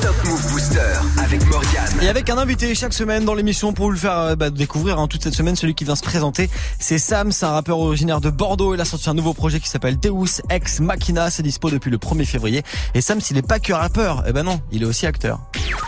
[0.00, 0.80] Top Move Booster
[1.18, 2.02] avec Morgane.
[2.02, 4.98] Et avec un invité chaque semaine dans l'émission pour vous le faire euh, bah, découvrir
[4.98, 8.20] hein, toute cette semaine, celui qui vient se présenter, c'est Sam, c'est un rappeur originaire
[8.20, 8.74] de Bordeaux.
[8.74, 11.98] Il a sorti un nouveau projet qui s'appelle Deus Ex Machina, c'est dispo depuis le
[11.98, 12.62] 1er février.
[12.94, 15.40] Et Sam, s'il est pas que rappeur, eh ben non, il est aussi acteur.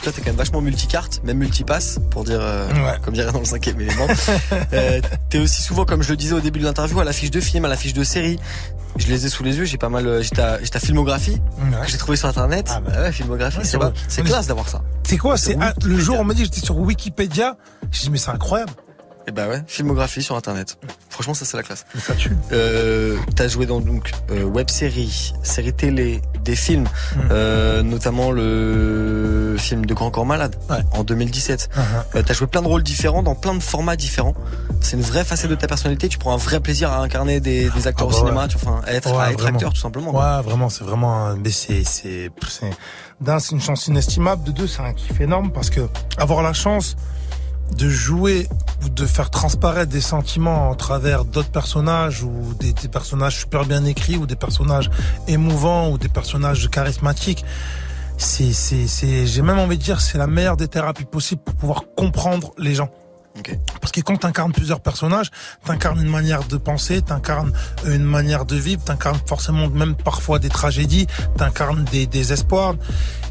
[0.02, 2.68] Toi, t'es quand même vachement multicarte, même multipasse, pour dire, euh,
[3.02, 4.06] comme dirait dans le cinquième élément.
[4.72, 7.40] euh, t'es aussi souvent, comme je le disais au début de l'interview, à l'affiche de
[7.40, 8.38] film, à l'affiche de série.
[8.96, 11.40] Je les ai sous les yeux, j'ai pas mal, euh, j'ai ta, j'ai ta filmographie
[11.83, 12.66] que j'ai trouvé sur internet.
[12.70, 14.83] Ah bah ouais, filmographie, Ouais, c'est Mais classe d'avoir ça.
[15.05, 17.57] C'est quoi C'est ah, le jour on m'a dit j'étais sur Wikipédia.
[17.90, 18.72] J'ai dit mais c'est incroyable.
[19.28, 20.78] Et bah ouais, filmographie sur internet.
[21.11, 21.85] Franchement, ça c'est la classe.
[21.98, 22.33] Ça tue.
[22.52, 27.18] Euh, t'as joué dans donc euh, web série, série télé, des films, Mm.
[27.30, 30.56] euh, notamment le film de Grand Corps Malade
[30.92, 31.68] en 2017.
[31.74, 31.80] Uh-huh.
[32.16, 34.35] Euh, t'as joué plein de rôles différents dans plein de formats différents.
[34.80, 36.09] C'est une vraie facette de ta personnalité.
[36.09, 38.48] Tu prends un vrai plaisir à incarner des, des acteurs Ah bah au cinéma, ouais.
[38.48, 40.12] tu vois, enfin, à être, Ouais, à être acteur tout simplement.
[40.12, 42.70] Ouais, vraiment, c'est vraiment, un- mais c'est, c'est, c'est,
[43.20, 44.44] d'un, c'est une chance inestimable.
[44.44, 45.80] De deux, c'est un kiff énorme parce que
[46.16, 46.96] avoir la chance
[47.76, 48.48] de jouer
[48.85, 53.64] ou de faire transparaître des sentiments en travers d'autres personnages ou des, des personnages super
[53.64, 54.90] bien écrits ou des personnages
[55.28, 57.44] émouvants ou des personnages charismatiques.
[58.18, 61.54] C'est, c'est, c'est, j'ai même envie de dire, c'est la meilleure des thérapies possibles pour
[61.54, 62.90] pouvoir comprendre les gens.
[63.80, 65.30] Parce que quand t'incarnes plusieurs personnages,
[65.64, 67.52] t'incarnes une manière de penser, t'incarnes
[67.87, 71.06] une manière de vivre, t'incarnes forcément même parfois des tragédies,
[71.37, 72.74] t'incarnes des, des espoirs.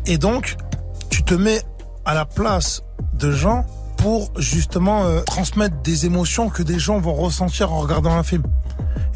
[0.06, 0.56] Et donc,
[1.10, 1.62] tu te mets
[2.06, 2.82] à la place
[3.14, 3.66] de gens
[4.02, 8.44] pour justement euh, transmettre des émotions que des gens vont ressentir en regardant un film.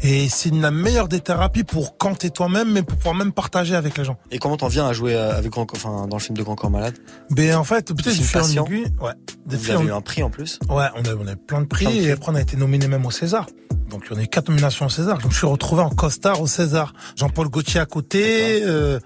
[0.02, 3.74] Et c'est la meilleure des thérapies pour quand t'es toi-même, mais pour pouvoir même partager
[3.74, 4.18] avec les gens.
[4.30, 6.56] Et comment t'en viens à jouer euh, avec Grand, enfin, dans le film de Grand
[6.56, 6.94] Corps Malade?
[7.30, 8.86] Ben en fait, peut-être des en aiguille.
[9.00, 9.12] Ouais.
[9.46, 11.60] Des Vous en- avez eu un prix en plus Ouais, on a, on a plein
[11.62, 12.04] de prix, Plein de prix.
[12.06, 13.46] et après on a été nominé même au César.
[13.90, 15.18] Donc on a eu quatre nominations au César.
[15.20, 16.92] Je me suis retrouvé en costard au César.
[17.16, 18.98] Jean-Paul Gaultier à côté, euh,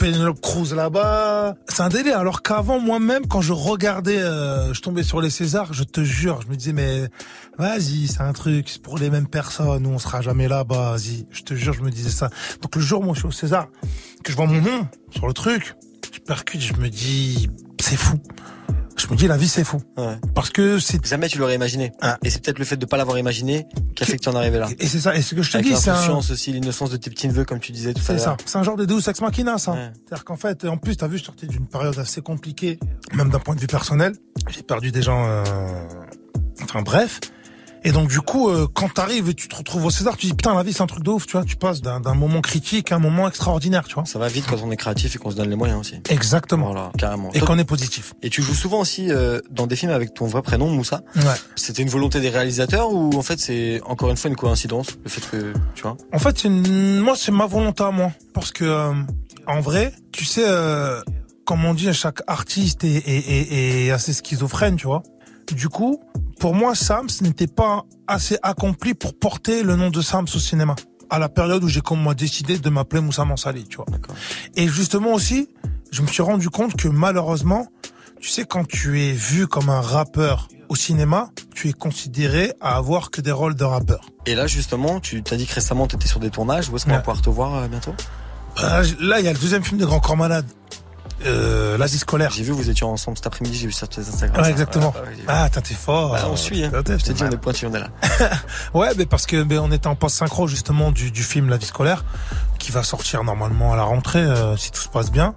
[0.00, 1.56] Penelope Cruz là-bas.
[1.68, 2.18] C'est un délire.
[2.18, 6.40] Alors qu'avant moi-même, quand je regardais, euh, je tombais sur les Césars, je te jure,
[6.40, 7.10] je me disais mais
[7.58, 10.92] vas-y, c'est un truc, c'est pour les mêmes personnes, nous on sera jamais là-bas.
[10.92, 12.30] Vas-y, je te jure, je me disais ça.
[12.62, 13.68] Donc le jour où moi je suis au César,
[14.24, 15.74] que je vois mon nom sur le truc,
[16.14, 18.16] je percute, je me dis c'est fou.
[19.00, 19.80] Je me dis la vie c'est fou.
[20.34, 21.92] Parce que c'est Jamais tu l'aurais imaginé.
[22.22, 24.34] Et c'est peut-être le fait de pas l'avoir imaginé qui a fait que tu en
[24.34, 24.68] arrives là.
[24.78, 26.96] Et c'est ça, et ce que je te Avec dis, c'est un, aussi, l'innocence de
[26.96, 28.22] tes petits neveux, comme tu disais tout à c'est l'heure.
[28.22, 29.74] ça, c'est un genre de Deus Ex Machina, ça.
[29.74, 32.78] C'est-à-dire qu'en fait, en plus, t'as vu, je sortais d'une période assez compliquée,
[33.14, 34.14] même d'un point de vue personnel.
[34.48, 35.42] J'ai perdu des gens, euh,
[36.62, 37.20] enfin bref.
[37.82, 40.34] Et donc du coup, euh, quand t'arrives et tu te retrouves au César, tu dis
[40.34, 41.44] putain, la vie c'est un truc de ouf, tu vois.
[41.44, 44.04] Tu passes d'un d'un moment critique à un moment extraordinaire, tu vois.
[44.04, 45.94] Ça va vite quand on est créatif et qu'on se donne les moyens aussi.
[46.10, 46.66] Exactement.
[46.66, 47.30] Voilà, carrément.
[47.32, 48.12] Et qu'on est positif.
[48.22, 51.02] Et tu joues souvent aussi euh, dans des films avec ton vrai prénom, Moussa.
[51.16, 51.22] Ouais.
[51.56, 55.10] C'était une volonté des réalisateurs ou en fait c'est encore une fois une coïncidence le
[55.10, 55.96] fait que tu vois?
[56.12, 58.12] En fait, c'est une- moi, c'est ma volonté à moi.
[58.34, 58.92] Parce que, euh,
[59.46, 61.00] en vrai, tu sais, euh,
[61.46, 65.02] comme on dit, chaque artiste est, est, est, est assez schizophrène, tu vois.
[65.52, 66.00] Du coup,
[66.38, 70.76] pour moi, Sams n'était pas assez accompli pour porter le nom de Sams au cinéma.
[71.10, 73.86] À la période où j'ai comme moi décidé de m'appeler Moussa Mansali, tu vois.
[74.56, 75.48] Et justement aussi,
[75.90, 77.66] je me suis rendu compte que malheureusement,
[78.20, 82.76] tu sais, quand tu es vu comme un rappeur au cinéma, tu es considéré à
[82.76, 84.08] avoir que des rôles de rappeur.
[84.26, 86.68] Et là justement, tu t'as dit que récemment tu étais sur des tournages.
[86.68, 87.94] Où est-ce qu'on va pouvoir te voir euh, bientôt?
[88.62, 90.46] Euh, Là, il y a le deuxième film de Grand Corps Malade.
[91.26, 92.30] Euh, la vie scolaire.
[92.30, 93.56] J'ai vu vous étiez ensemble cet après-midi.
[93.56, 94.42] J'ai vu sur tes Instagram.
[94.42, 94.92] Ouais, exactement.
[94.92, 96.12] Ouais, ouais, ah, t'es fort.
[96.12, 96.64] Bah, on suit.
[96.64, 96.70] Hein.
[96.74, 97.88] Je te dis, on est pointu, on est là.
[98.74, 101.66] Ouais, mais parce que ben, on était en post-synchro justement du, du film La vie
[101.66, 102.04] scolaire,
[102.58, 105.34] qui va sortir normalement à la rentrée, euh, si tout se passe bien.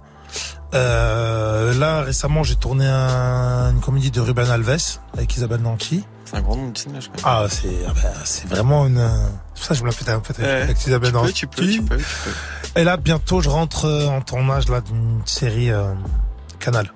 [0.74, 6.04] Euh, là, récemment, j'ai tourné un- une comédie de Ruben Alves avec Isabelle Nanty.
[6.34, 7.20] C'est un grand nom de cinéma, je crois.
[7.24, 9.08] Ah, c'est ah ben, c'est vraiment une...
[9.54, 11.62] C'est pour ça que je me la fais un peu avec Isabelle Tu peux, tu
[11.62, 12.80] peux, tu peux, tu peux.
[12.80, 15.94] Et là, bientôt, je rentre euh, en tournage là d'une série euh,
[16.58, 16.92] Canal.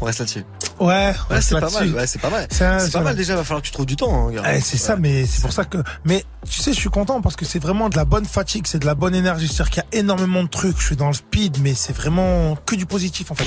[0.00, 0.44] On reste là-dessus.
[0.80, 1.94] Ouais, Ouais, c'est pas mal.
[1.94, 2.46] Ouais, c'est pas mal.
[2.50, 3.36] C'est pas mal déjà.
[3.36, 4.28] Va falloir que tu trouves du temps.
[4.28, 4.42] Hein.
[4.54, 5.78] Eh, c'est ça, mais c'est pour ça que.
[6.04, 8.78] Mais tu sais, je suis content parce que c'est vraiment de la bonne fatigue, c'est
[8.78, 9.48] de la bonne énergie.
[9.48, 10.78] C'est-à-dire qu'il y a énormément de trucs.
[10.78, 13.44] Je suis dans le speed, mais c'est vraiment que du positif en fait.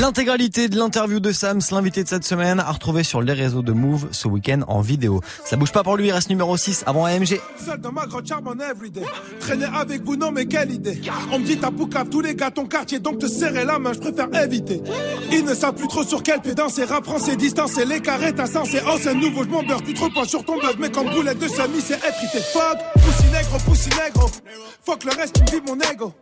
[0.00, 3.72] L'intégralité de l'interview de Sams, l'invité de cette semaine, à retrouver sur les réseaux de
[3.72, 5.20] Move ce week-end en vidéo.
[5.44, 7.40] Ça bouge pas pour lui, il reste numéro 6 avant AMG.
[7.64, 9.02] Seul dans ma grande charme en everyday.
[9.40, 11.00] Traîner avec vous, non, mais quelle idée.
[11.32, 11.70] On me dit t'as
[12.04, 14.82] tous les gars ton quartier, donc te serrer la main, je préfère éviter.
[15.30, 18.34] Ils ne savent plus trop sur quel pied danser, rap français, distance et les carrés,
[18.34, 20.76] t'as sens, c'est oh, c'est nouveau, je m'en beurre, tu te reposes sur ton buzz,
[20.78, 22.38] mais comme boulette de semi, c'est effrité.
[22.52, 24.30] Fuck, poussi négro, poussi négro.
[24.84, 26.12] Fuck le reste, tu me mon ego.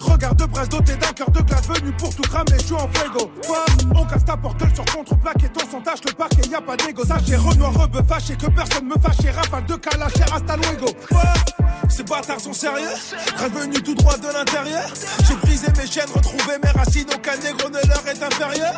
[0.00, 2.88] Regarde de brasse doté d'un cœur de glace venu pour tout cramer, je suis en
[2.92, 3.30] fuego.
[3.94, 6.76] On casse ta porte gueule sur contre-plaque et ton tâche le parquet, y a pas
[6.76, 7.04] d'égo.
[7.04, 10.86] Sachez Renoir, rebeu, fâché, que personne me fâche, et rafale de calaché, hasta luego.
[11.88, 12.88] Ces bâtards sont sérieux,
[13.36, 14.88] revenus tout droit de l'intérieur.
[15.26, 18.76] J'ai brisé mes chaînes, retrouvé mes racines, aucun négro ne leur est inférieur.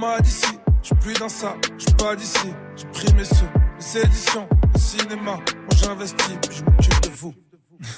[0.00, 0.46] Dit si,
[0.82, 2.54] j'suis plus dans ça, j'suis pas d'ici.
[2.74, 3.44] J'ai pris mes sous,
[3.78, 5.32] les éditions, le cinéma.
[5.32, 5.42] Moi
[5.76, 7.34] j'investis, puis je m'occupe de vous.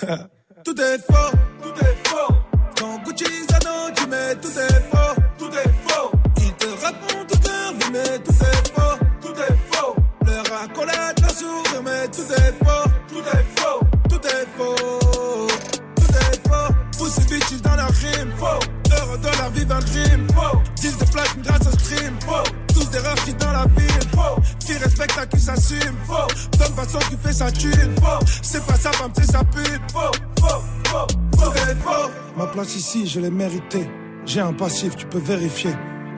[0.64, 2.34] tout est faux, tout est faux.
[2.80, 6.10] Dans Gucci, Zano, tu mets tout est faux, tout est faux.
[6.38, 9.94] Ils te racontent toute leur vie, mais tout est faux, tout est faux.
[10.26, 15.48] Leur accolade, leur sourire, mais tout est faux, tout est faux, tout est faux,
[15.94, 16.74] tout est faux.
[16.98, 18.71] Pussy bitches dans la rime, faux.
[19.12, 20.58] De leur vie, un dream, faux.
[20.80, 22.50] Deal de platine grâce au stream, faux.
[22.74, 24.40] Tous des rêves qui dans la ville, faux.
[24.66, 26.58] Qui respecte à qui s'assume, faux.
[26.58, 27.94] Donne façon qui fait sa thune.
[28.42, 32.10] C'est pas sa femme, c'est sa pute, tout est faux.
[32.36, 33.88] Ma place ici, je l'ai méritée.
[34.24, 35.74] J'ai un passif, tu peux vérifier.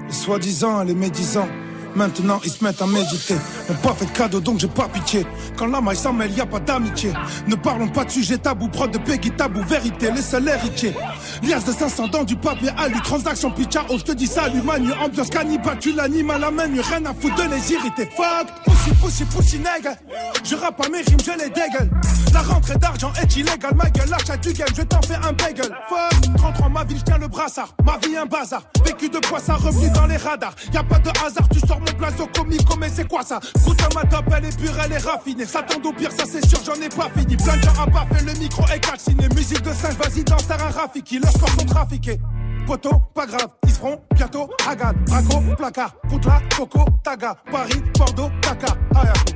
[0.07, 1.49] Les soi-disant les médisants.
[1.95, 3.37] Maintenant ils se mettent à méditer.
[3.69, 5.27] M'ont pas fait de cadeau donc j'ai pas pitié.
[5.57, 7.13] Quand la maille mêle, y a pas d'amitié.
[7.47, 10.95] Ne parlons pas de sujet tabou, prod de Peggy tabou, vérité, les seuls héritiers.
[11.43, 14.63] Lias de 500 dans du papier à lui, transaction pitcha, oh je te dis salut
[14.63, 18.09] manu, ambiance cannibale, tu l'animes à la main, rien à foutre de les irriter.
[18.17, 19.97] Fuck, pussy, pussy, pussy, nègre.
[20.43, 21.91] Je rappe à mes rimes, je les dégueule.
[22.33, 25.71] La rentrée d'argent est illégale, ma gueule, l'achat du game, je t'en fais un bagel.
[25.89, 27.75] Fuck, 33 ma ville, je tiens le brassard.
[27.85, 30.55] Ma vie un bazar, vécu de poisson, revenu dans les radars.
[30.73, 33.41] Y a pas de hasard, tu sors mon blason comico, mais c'est quoi ça?
[33.65, 35.47] Goûte à ma top, elle est pure, elle est raffinée.
[35.47, 37.37] Ça tend au pire, ça c'est sûr, j'en ai pas fini.
[37.37, 39.29] Plein de gens à baffer, le micro est calciné.
[39.35, 41.19] Musique de singe, vas-y, danse, t'as un Rafiki.
[41.19, 42.19] Leurs corps sont trafiqués.
[42.67, 48.77] Poto, pas grave, ils seront bientôt Hagan, Braco, placard, Poutla, Coco, Taga, Paris, Bordeaux, Dakar,
[48.97, 49.35] Ayako.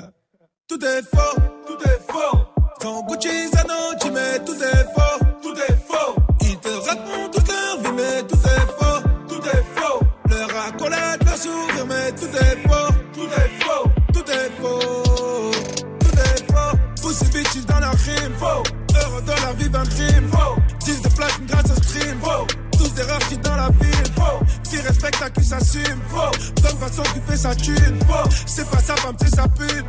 [0.68, 2.38] Tout est faux, tout est faux.
[2.80, 5.27] Quand Gucci Zano, tu mets tout est faux.
[23.02, 23.98] Rares qui dans la ville.
[24.64, 26.62] Qui respecte à qui s'assume, faux.
[26.62, 27.98] Donne façon qui fait sa thune.
[28.46, 29.86] C'est pas sa femme, c'est sa pute.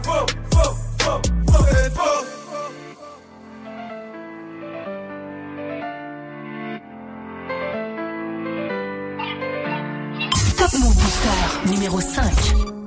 [10.57, 12.78] Top Move Booster numéro 5.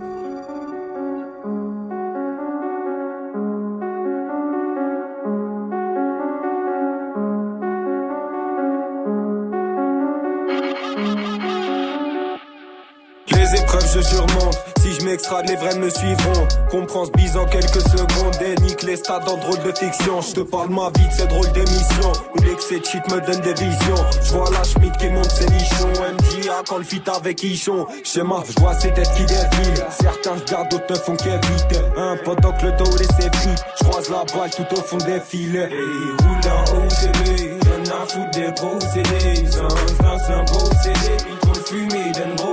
[15.03, 16.48] Je les vrais me suivront.
[16.70, 18.36] Comprends ce bise en quelques secondes.
[18.40, 20.20] Et nique les stades en drôle de fiction.
[20.20, 22.12] Je te parle ma vie de ces drôles d'émissions.
[22.34, 24.05] Où l'excès de shit me donne des visions.
[24.22, 25.88] Je vois la Schmidt qui monte ses nichons.
[25.88, 27.86] MJA quand le fit avec Ichon.
[28.05, 29.84] Schéma, je vois ces têtes qui défilent.
[29.90, 31.80] Certains regardent, d'autres ne font qu'éviter.
[31.96, 35.20] Un pendant que le dos laisse frites Je croise la balle tout au fond des
[35.20, 35.68] filets.
[35.70, 39.50] Et roule en OCB Rien à foutre des procédés.
[39.50, 42.51] C'est un procédé Ils trouvent fumé d'un gros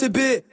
[0.00, 0.42] dans OCB,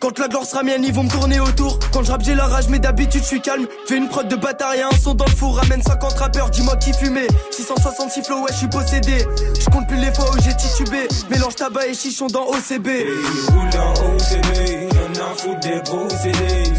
[0.00, 1.78] Quand la gloire sera mienne, ils vont me tourner autour.
[1.92, 3.66] Quand je rappe, j'ai la rage, mais d'habitude, je suis calme.
[3.86, 5.56] Fais une prod de bâtard et un son dans le four.
[5.56, 7.28] Ramène 50 rappeurs, dis-moi qui fumait.
[7.50, 9.26] 666 flow, ouais, je suis possédé.
[9.58, 11.08] Je compte plus les fois où j'ai titubé.
[11.30, 12.86] Mélange tabac et chichon dans OCB.
[12.86, 15.80] Ils roulent dans OCB, rien à foutre des.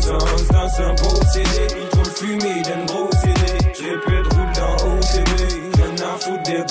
[0.03, 3.57] C'est un, c'est un procédé, ils trouvent fumé d'un gros CD.
[3.73, 6.63] J'ai peu de roule dans OCB, rien à foutre des.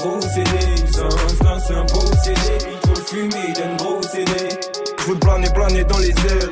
[0.92, 3.95] C'est un, c'est un procédé, ils trouvent fumé d'un gros CD.
[5.06, 6.50] Je veux planer, planer dans les airs.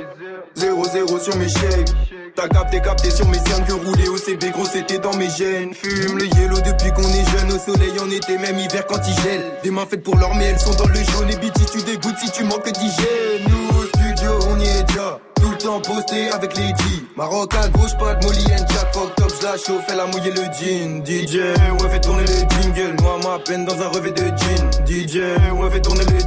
[0.56, 1.90] 0-0 sur mes shapes.
[2.36, 5.74] T'as capté, capté sur mes cernes que rouler au CB, gros c'était dans mes gènes.
[5.74, 9.22] Fume le yellow depuis qu'on est jeune, au soleil en été, même hiver quand il
[9.22, 9.42] gèle.
[9.64, 11.30] Des mains faites pour l'or, mais elles sont dans le jaune.
[11.30, 13.42] Et BT, tu dégoûtes si tu manques d'hygiène.
[13.48, 15.18] Nous au studio, on y est déjà.
[15.34, 16.74] Tout le temps posté avec les.
[17.16, 18.92] Maroc à gauche, pas de Molly Jack.
[18.92, 21.04] Fuck top, j'la chauffe, elle a mouillé le jean.
[21.04, 22.96] DJ, ouais, fait tourner le jingle.
[23.00, 24.70] Noie ma peine dans un revêt de jean.
[24.84, 25.16] DJ,
[25.52, 26.18] ouais, fait tourner le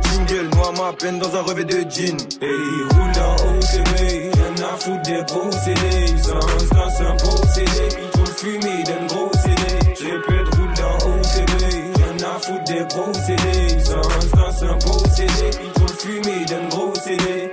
[0.77, 2.17] ma peine dans un revêt de jean.
[2.41, 6.15] Et ils roulent dans OCB, rien à foutre des procédés.
[6.21, 9.63] C'est un, c'est un procédé, ils trouvent fumé d'un gros CD.
[9.99, 11.61] J'ai peu de roule dans OCB,
[11.97, 13.79] rien à foutre des procédés.
[13.83, 17.51] C'est un, c'est un procédé, ils trouvent fumé d'un gros CD.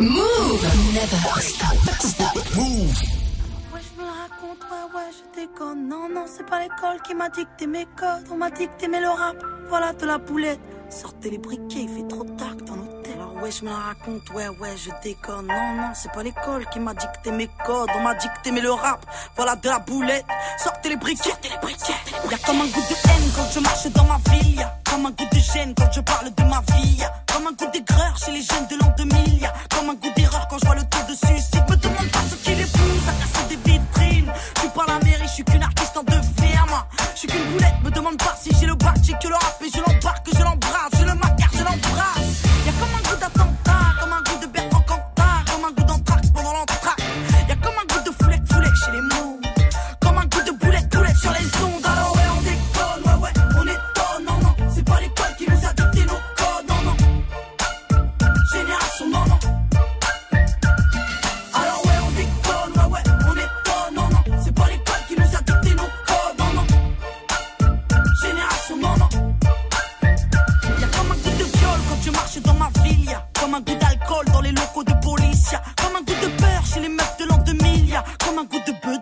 [0.00, 2.56] Move Never stop, stop.
[2.56, 3.02] Move
[3.72, 5.88] Ouais, je me la raconte, ouais, ouais, je déconne.
[5.88, 8.26] Non, non, c'est pas l'école qui m'a dicté mes codes.
[8.30, 9.36] On m'a dicté mais le rap,
[9.68, 10.60] voilà de la boulette.
[10.90, 13.12] Sortez les briquets, il fait trop tard dans l'hôtel.
[13.14, 15.46] Alors ouais, je me la raconte, ouais, ouais, je déconne.
[15.46, 17.88] Non, non, c'est pas l'école qui m'a dicté mes codes.
[17.94, 19.04] On m'a dicté mais le rap,
[19.36, 20.24] voilà de la boulette.
[20.58, 21.94] Sortez les briquets, sortez les briquets.
[22.30, 24.56] Y'a comme un goût de haine quand je marche dans ma ville.
[24.56, 26.96] Y'a comme un goût de gêne quand je parle de ma vie.
[26.96, 29.40] Y'a comme un goût d'aigreur chez les jeunes de l'an 2000.
[29.40, 31.64] Y'a comme un goût d'erreur quand je vois le taux de suicide.
[31.68, 34.32] Me demande pas ce qui les pousse à casser des vitrines.
[34.56, 36.24] Je suis pas la mairie, je suis qu'une artiste en devenir.
[37.14, 39.60] Je suis qu'une boulette, me demande pas si j'ai le bac, j'ai que le rap
[39.60, 40.27] et je l'embarque,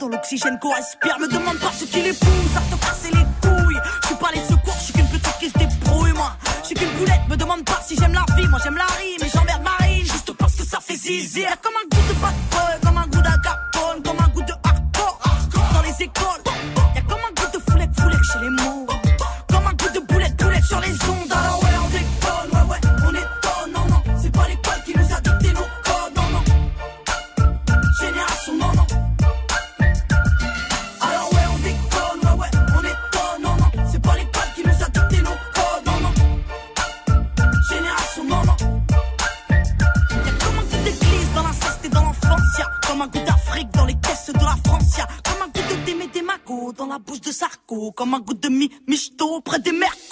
[0.09, 1.19] l'oxygène qu'on respire.
[1.19, 3.81] Me demande pas ce qui les pousse à te casser les couilles.
[4.03, 6.33] Je suis pas les secours, je suis qu'une petite qui se débrouille, moi.
[6.63, 8.49] Je suis qu'une boulette, me demande pas si j'aime la vie.
[8.49, 11.41] Moi j'aime la rime et j'emmerde Marine, juste parce que ça fait zizi.
[11.41, 12.35] Y'a comme un goût de bad
[47.97, 50.06] Comme un goût de mi michto près des mercos.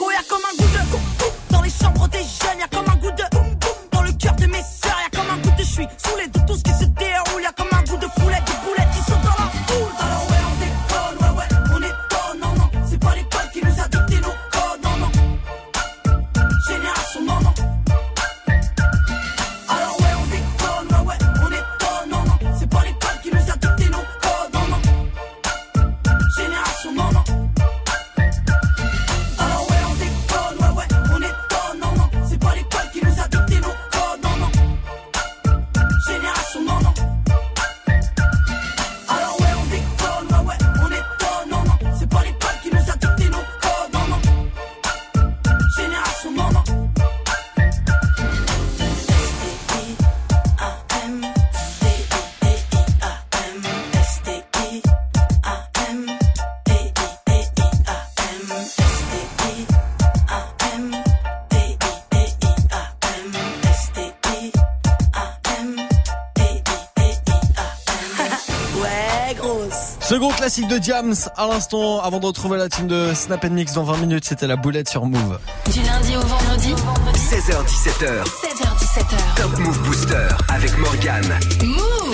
[70.54, 73.96] Classique de Diams à l'instant avant de retrouver la team de Snap Mix dans 20
[73.96, 74.24] minutes.
[74.24, 75.40] C'était la boulette sur Move.
[75.72, 76.74] Du lundi au vendredi,
[77.16, 78.22] 16h17h.
[78.22, 79.34] 16h17h.
[79.36, 81.40] Top Move Booster avec Morgane.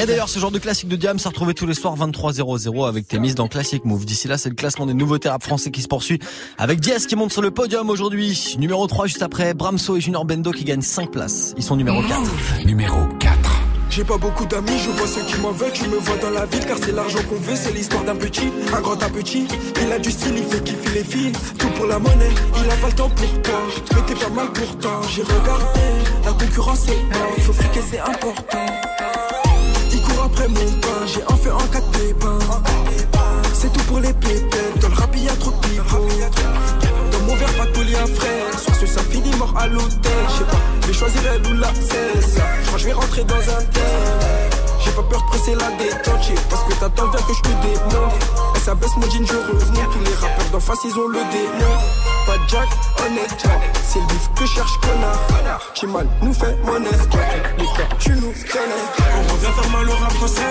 [0.01, 3.07] Et d'ailleurs, ce genre de classique de Diams, à retrouver tous les soirs 23.00 avec
[3.07, 4.07] tes mises dans Classic Move.
[4.07, 6.19] D'ici là, c'est le classement des nouveautés rap français qui se poursuit
[6.57, 8.57] avec Diaz qui monte sur le podium aujourd'hui.
[8.59, 11.53] Numéro 3 juste après, Bramso et Junior Bendo qui gagnent 5 places.
[11.59, 12.65] Ils sont numéro 4.
[12.65, 13.40] Numéro 4.
[13.91, 16.47] J'ai pas beaucoup d'amis, je vois ceux qui m'en veulent, tu me vois dans la
[16.47, 19.49] ville car c'est l'argent qu'on veut, c'est l'histoire d'un petit, un grand un petit,
[19.83, 22.77] il a du style, il fait kiffer les filles, tout pour la monnaie, il a
[22.77, 23.61] pas le temps pour toi,
[23.93, 25.81] mais t'es pas mal pourtant, j'ai regardé,
[26.25, 28.67] la concurrence est morte, faut friquer c'est important,
[29.93, 32.39] il court après mon pain, j'ai en fait en quatre pépins,
[33.53, 36.90] c'est tout pour les pépettes, dans le rap y a trop de
[37.31, 39.01] mon verre pas de un frère, soit ce ça
[39.39, 42.37] mort à l'hôtel, je sais pas, je vais choisir elle ou la cesse,
[42.73, 44.51] je je vais rentrer dans un thème.
[44.85, 48.13] J'ai pas peur de presser la détente, parce que t'attends bien que je te démonte.
[48.57, 49.93] Et ça baisse mon jean, je remonte.
[49.93, 51.75] Tous les rappeurs d'en face, ils ont le démon.
[52.27, 52.69] Pas Jack,
[53.05, 53.61] honnête Jack.
[53.87, 55.93] C'est le bif que cherche connard.
[55.93, 56.89] Mal, nous fait monnaie.
[57.59, 58.85] Les cas, tu nous connais.
[59.19, 60.43] On revient faire mal au rap français.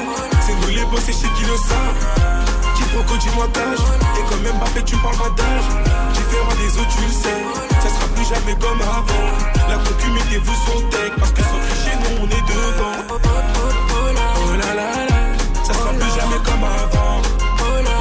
[0.45, 2.58] C'est nous les boss et chez qui le savent.
[2.79, 3.83] Quiproquo du montage.
[4.17, 5.67] Et quand même Mbappé, tu parles pas d'âge.
[6.13, 7.39] Différent des autres, tu le sais.
[7.83, 9.27] Ça sera plus jamais comme avant.
[9.67, 11.11] La concu, mettez-vous son tech.
[11.19, 12.97] Parce que sans tricher, nous on est devant.
[13.11, 15.15] Oh là là là.
[15.63, 17.21] Ça sera plus jamais comme avant.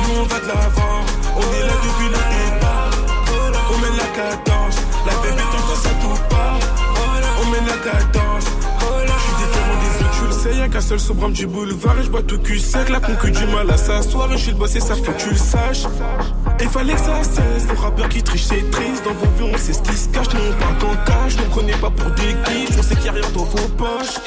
[0.06, 1.02] Nous on va de l'avant.
[1.36, 2.94] On est là depuis le départ.
[3.72, 4.76] On mène la cadence.
[5.06, 6.58] La bébé t'entends ça tout part.
[7.42, 8.27] On mène la cadence.
[10.52, 13.30] Sais, y'a qu'un seul sobrame du boulevard et je bois tout cul sec, la concu
[13.30, 15.36] du mal à s'asseoir et je suis le boss et ça faut que tu le
[15.36, 15.84] saches.
[16.60, 19.58] Et fallait que ça cesse, les rappeurs qui trichent c'est triste, dans vos vues on
[19.58, 22.34] sait ce qui se cache, nous on parle qu'en cash, ne prenez pas pour des
[22.46, 24.18] guiches, on sait qu'il y a rien dans vos poches.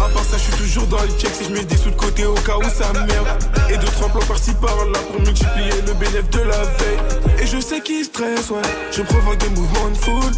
[0.00, 1.96] À part ça, je suis toujours dans le check si je mets des sous de
[1.96, 3.26] côté au cas où ça merde.
[3.68, 7.42] Et deux, trois plans par-ci par-là pour multiplier le bénéfice de la veille.
[7.42, 10.32] Et je sais qu'ils stressent, ouais, je provoque des mouvements de foule.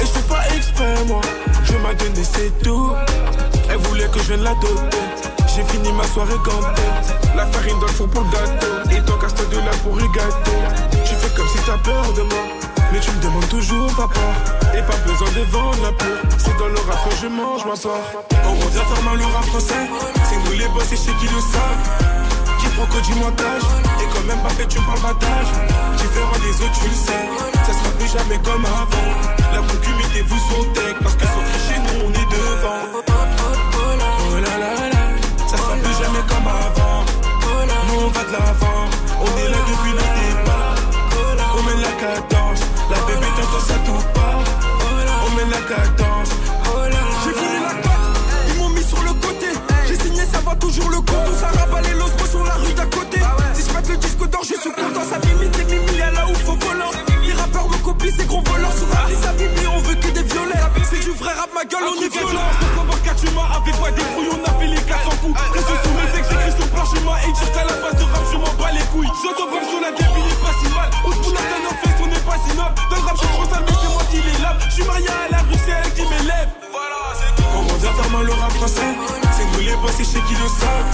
[0.00, 1.20] Et je fais pas exprès, moi.
[1.64, 2.92] Je m'a donné, c'est tout.
[4.12, 4.54] Que je vienne la.
[5.54, 6.82] J'ai fini ma soirée gantée.
[7.36, 8.90] La farine dans le four pour le gâteau.
[8.90, 10.58] Et ton casse de là pour gâteau.
[11.04, 12.44] Tu fais comme si t'as peur de moi.
[12.92, 14.74] Mais tu me demandes toujours ta part.
[14.74, 16.18] Et pas besoin de vendre la peur.
[16.38, 18.24] C'est dans le rap que je mange ma part.
[18.46, 19.88] On revient faire mal rap français.
[20.24, 22.18] C'est nous les boss et chez qui le savent.
[22.58, 23.62] Quiproquo du montage
[24.00, 25.52] Et quand même pas fait tu me parles d'âge
[25.96, 27.24] Différent des autres tu le sais
[27.66, 29.08] Ça sera plus jamais comme avant
[29.52, 33.47] La mettez-vous son tech Parce que sans tricher nous on est devant
[38.30, 40.74] On est là depuis le départ.
[41.56, 42.60] On met la cadence.
[42.90, 44.44] La bébé t'entend ça tout part.
[45.24, 46.28] On met la cadence.
[47.24, 48.18] J'ai voulu la carte.
[48.48, 49.46] Ils m'ont mis sur le côté.
[49.86, 51.26] J'ai signé, ça va toujours le compte.
[51.26, 53.18] On s'est rabalé l'osmo sur la rue d'à côté.
[53.54, 55.04] Si je pète le disque d'or, je suis content.
[55.08, 56.90] Ça mimite, c'est mimi, à la ouf au volant.
[57.24, 58.74] Les rappeurs me copient, ces gros voleurs.
[58.76, 60.60] Sur la liste, mimi, on veut que des violets.
[60.90, 62.50] C'est du vrai rap, ma gueule, on est violent.
[62.76, 63.26] On se
[63.56, 65.40] avec pas des couilles, on a fait les 400 coups.
[65.52, 66.32] Reste sur le texte,
[67.08, 69.12] m'a jusqu'à la base de rap, je m'en bats les couilles.
[69.24, 70.90] J'entends comme sur la débile est pas si mal.
[71.06, 72.76] Où pour la en fait, on n'est pas si noble.
[72.90, 74.58] Dans le rap, je prends ça, mais c'est moi qui les lave.
[74.68, 76.50] J'suis marié à la rue, c'est elle qui m'élève.
[76.70, 77.48] Voilà, c'est tout.
[77.52, 78.92] Comment dire mal rap français?
[79.38, 80.90] C'est nous les boss, c'est chez qui le savent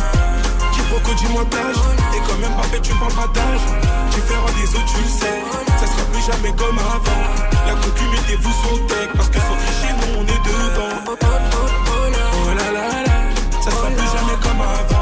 [0.73, 1.81] Qui beaucoup du montage
[2.13, 3.65] Et quand même pas fait tu parles pas d'âge
[4.11, 5.41] Différent des autres tu le sais
[5.81, 7.25] Ça sera plus jamais comme avant
[7.67, 12.73] La concu mettez-vous son tech Parce que sans cliché nous on est devant Oh là
[12.73, 13.15] là là
[13.63, 14.94] Ça sera plus jamais comme avant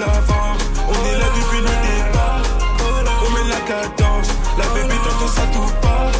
[0.00, 2.42] on est là depuis le départ.
[3.26, 4.28] On met la cadence.
[4.56, 6.12] La bébé, t'entends ça tout pas.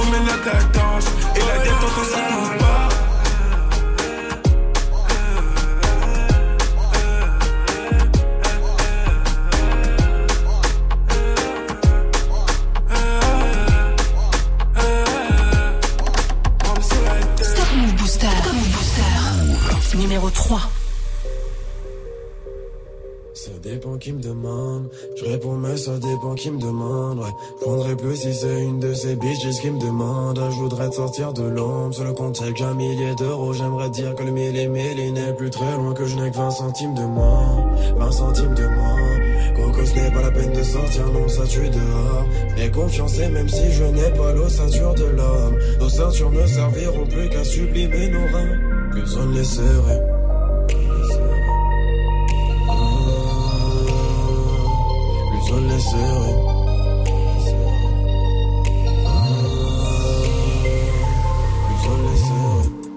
[0.00, 1.06] On met la cadence.
[1.36, 2.65] Et la tête, t'entends ça tout pas.
[24.12, 24.88] Me demande.
[25.16, 27.18] Je réponds, mais ça dépend qui me demande.
[27.18, 30.40] Ouais, je prendrais plus si c'est une de ces bitches qui me demande.
[30.50, 31.94] Je voudrais te sortir de l'ombre.
[31.94, 33.52] Sur le compte, j'ai qu'un millier d'euros.
[33.52, 35.94] J'aimerais dire que le mille et mille n'est plus très loin.
[35.94, 37.66] Que je n'ai que 20 centimes de moins.
[37.96, 38.96] 20 centimes de moins.
[39.56, 42.26] Coco, ce n'est pas la peine de sortir, non, ça tue dehors.
[42.56, 47.28] J'ai confiance même si je n'ai pas l'ossature de l'homme, nos ceintures ne serviront plus
[47.28, 48.90] qu'à sublimer nos reins.
[48.90, 50.15] Plus on on les serrait.
[55.76, 56.36] Les serrait.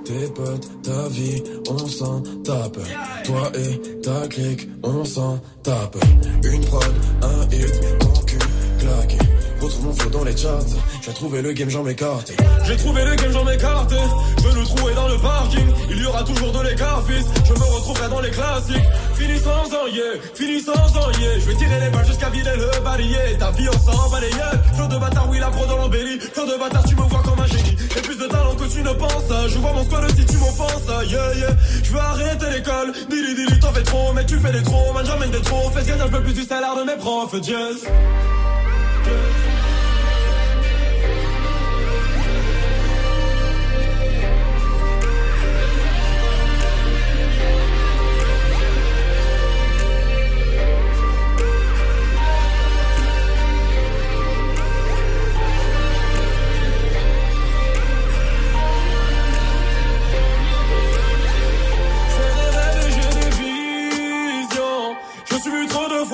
[0.05, 2.79] Tes potes, ta vie, on s'en tape.
[3.25, 5.97] Toi et ta clique, on s'en tape.
[6.43, 8.39] Une prod, un hit, ton cul
[8.79, 9.17] claqué.
[9.61, 10.65] Retrouve mon flow dans les charts.
[11.01, 12.31] J'ai trouvé le game, j'en m'écarte.
[12.65, 13.93] J'ai trouvé le game, j'en m'écarte.
[14.37, 15.67] Je veux le trouver dans le parking.
[15.91, 17.25] Il y aura toujours de l'écart, fils.
[17.45, 18.87] Je me retrouverai dans les classiques.
[19.19, 21.39] Fini sans en yeah, fini sans en yeah.
[21.39, 23.37] Je vais tirer les balles jusqu'à vider le balayé.
[23.37, 24.75] Ta vie, on s'en bat yuck.
[24.75, 26.19] Flow de bâtard, oui, la pro dans l'embellie.
[26.19, 27.75] Flow de bâtard, tu me vois comme un génie.
[27.93, 29.49] J'ai plus de talent que tu ne penses.
[29.49, 30.87] Je vois mon squad si tu m'offenses.
[31.09, 31.49] Yeah, yeah.
[31.83, 32.93] Je veux arrêter l'école.
[33.09, 34.13] Dili, dili, t'en fais trop.
[34.13, 34.93] Mais tu fais des trop.
[34.93, 35.69] Man, j'emmène des trop.
[35.71, 37.33] Fais gagner un peu plus du salaire de mes profs.
[37.33, 37.83] Yes.
[39.03, 39.48] J'ai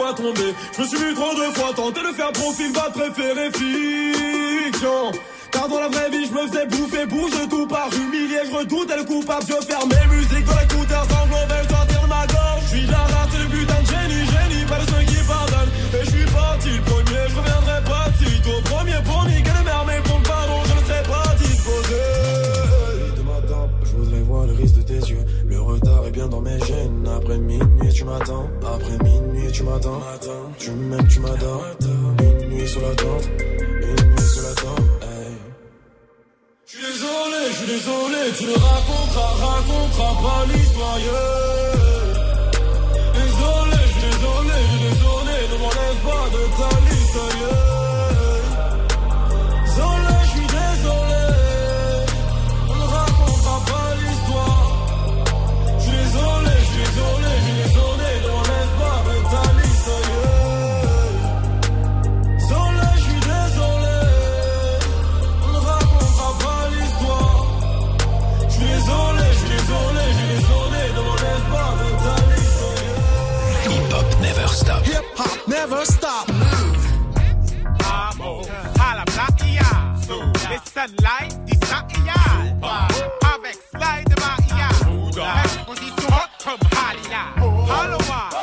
[0.08, 5.12] Je me suis vu trop de fois tenter de faire profil bas préféré fiction.
[5.52, 8.38] Car dans la vraie vie, je me faisais bouffer, bouge tout par humilié.
[8.46, 12.28] Je redoutais le coupable, je ferme mes musiques dans l'écouteur sans vais sortir de ma
[12.28, 12.62] gorge?
[12.62, 15.74] Je suis la race et le putain de génie, génie, pas de ceux qui pardonnent.
[16.00, 18.62] Et je suis parti le premier, je reviendrai pas si tôt.
[18.64, 22.02] Premier pour niquer le mais pour le pardon, je ne serai pas disposé.
[23.18, 25.26] de ma tempe, je voudrais voir le risque de tes yeux.
[25.48, 27.10] Le retard est bien dans mes gènes.
[27.18, 28.48] Après minuit, tu m'attends.
[28.62, 30.02] Après minuit, tu m'attends.
[30.60, 31.66] Tu m'aimes, tu m'adores.
[31.82, 33.30] Une nuit sur la tente.
[33.40, 34.82] Une nuit sur la tente.
[36.66, 41.65] Je suis désolé, je suis désolé, tu ne raconteras, raconteras pas l'histoire.
[75.68, 76.28] Never stop.
[77.92, 78.42] Amo,
[78.80, 79.96] à la plaquilla.
[80.50, 82.14] Les sunlight, dis ça y a.
[83.34, 84.70] Avec slide Maria.
[85.44, 87.24] Exposition hot comme Halia.
[87.68, 88.35] Haloa, quitte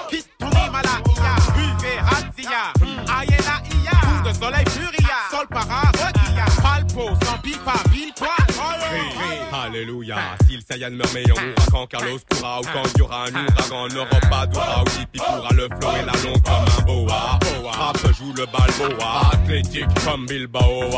[9.72, 10.16] Alléluia.
[10.46, 13.84] Si le Saiyan meurt meilleur ouragan, Carlos pourra ou quand il y aura un ouragan,
[13.84, 17.38] on n'aura pas d'aura ou Tipeee pourra le flow et la longue comme un boa.
[17.72, 20.90] Frappe joue le balboa, athlétique comme Bilbao,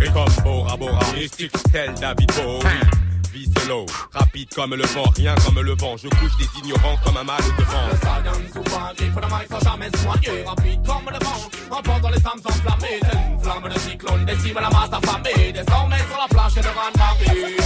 [0.00, 3.11] et comme Bora Bora, mystique tel David Bowie.
[3.32, 5.96] Vie solo, rapide comme le vent, rien comme le vent.
[5.96, 7.88] Je couche les ignorants comme un mal de vent.
[7.90, 12.26] Le Saiyan souvent grippe le mic sans jamais soigner Rapide comme le vent, emportant les
[12.26, 13.00] âmes enflammées.
[13.32, 17.56] Une flamme de cyclone décime la masse affamée Désormais sur la planche rang Marie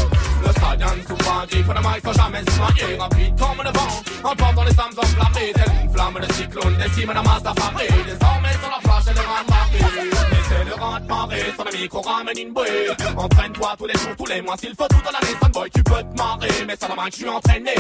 [0.45, 4.79] Le Saiyan souvent grippe le mic sans jamais soigner Rapide comme le vent, emportant les
[4.79, 5.53] âmes enflammées.
[5.83, 10.36] Une flamme de cyclone décime la masse affamée Désormais sur la planche et le
[10.67, 11.53] le rente marée.
[11.55, 12.89] Sur le micro, ramène une bouée.
[13.17, 15.37] Entraîne-toi tous les jours, tous les mois, s'il faut tout dans l'année.
[15.43, 17.75] Sunboy, tu peux te marrer, mais ça la main que je suis entraîné.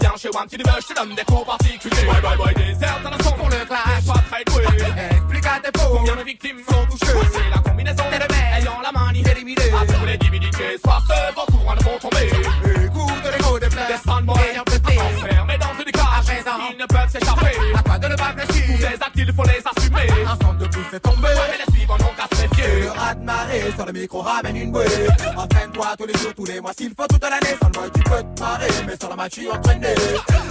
[0.00, 2.06] Viens chez One, si tu veux, je te donne des cours particuliers.
[2.06, 4.06] Bye bye bye, désert, t'en as son pour le clash.
[4.06, 4.64] Pas très doué.
[5.10, 7.12] Explique à tes pauvres combien de victimes sont touchées.
[7.32, 9.70] C'est la combinaison des rebelles ayant la main éliminée.
[9.72, 12.26] À tous les divinités, sois ce vos courants ne vont tomber.
[12.84, 13.88] Écoute les mots des fleurs.
[13.88, 14.36] Des Sunboy,
[16.70, 17.56] Ils ne peuvent s'échapper.
[17.74, 18.64] À toi de ne pas fléchir.
[18.66, 20.08] Tous les actes, il faut les assumer.
[20.26, 21.28] Un centre de plus est tombé.
[21.28, 22.55] Ouais, mais les suivants n'ont qu'à se.
[22.86, 24.86] Le rat de marée sur le micro ramène une bouée.
[25.36, 27.56] Entraîne-toi tous les jours, tous les mois, s'il faut toute l'année.
[27.60, 29.94] Sans boy, tu peux te marrer, mais sur la match, tu es entraîné.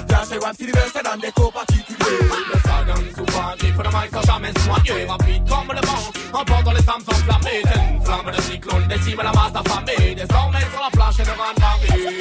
[0.10, 2.20] Viens chez Wam si tu veux, donne des cours particuliers.
[2.54, 5.06] Le stadion souvent grippe le mic sans jamais noyer.
[5.06, 7.62] Rapide comme le vent, emportant les femmes enflammées.
[7.64, 10.16] Telle une flamme de cyclone décime la masse affamée.
[10.16, 12.20] Désormais sur la planche et le rang de Marie.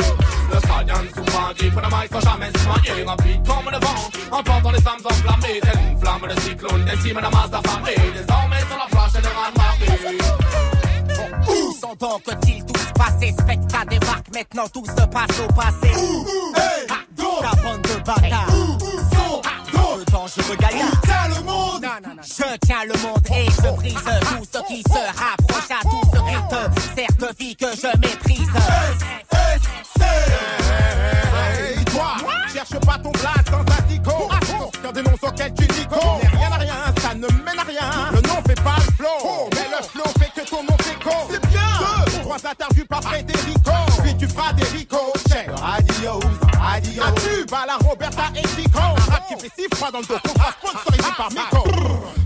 [0.53, 3.03] Le stadion souvent grippe le mic sans jamais noyer.
[3.03, 5.61] Rapide comme le vent, emportant les femmes enflammées.
[5.61, 7.99] Telle une flamme de cyclone décime la masse affamée.
[8.15, 10.04] Désormais sur la planche et le rang de Marie.
[11.49, 13.35] Où sont donc ils tous passés?
[13.39, 15.93] Spectre débarque, maintenant tout se passe au passé.
[16.89, 16.95] Ha,
[17.41, 18.55] Ta bande de bâtards.
[19.73, 21.01] Le dangereux gaillard.
[21.03, 21.87] Tiens le monde?
[22.23, 26.19] Je tiens le monde et je brise tout ce qui se rapproche à tout ce
[26.21, 28.51] qui te sert de vie que je méprise.
[31.35, 32.17] Hey, toi,
[32.53, 34.31] cherche pas ton place dans un tico.
[34.83, 35.87] Sur des noms auxquels tu dis
[46.93, 48.79] tube à la Roberta et Chico.
[48.79, 52.24] Un rap qui fait si froid dans le dos sera sponsorisé par Miko.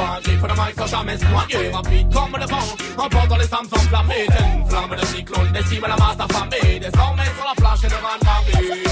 [0.00, 1.70] Souvent grippe le mic sans jamais se noyer.
[1.70, 4.26] Rapide comme le vent, emportant les femmes enflammées.
[4.28, 6.80] Telle une flamme de cyclone décime la masse affamée.
[6.80, 8.84] Désormais sur la plage et le rang de Marie.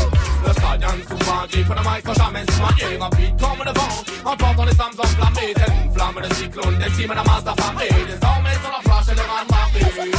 [0.47, 2.99] Le stadion souvent grippe le mic sans jamais se noyer.
[2.99, 5.55] Rapide comme le vent, emportant les femmes enflammées.
[5.55, 7.93] Telle une flamme de cyclone décime la masse affamée.
[8.13, 10.11] Désormais sur la plage et le rang de Marie.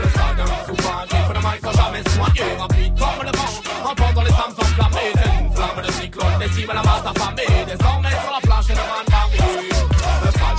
[0.00, 2.50] Le stadion souvent grippe le mic sans jamais se noyer.
[2.58, 5.12] Rapide comme le vent, emportant les femmes enflammées.
[5.14, 7.85] Telle une flamme de cyclone décime la masse affamée.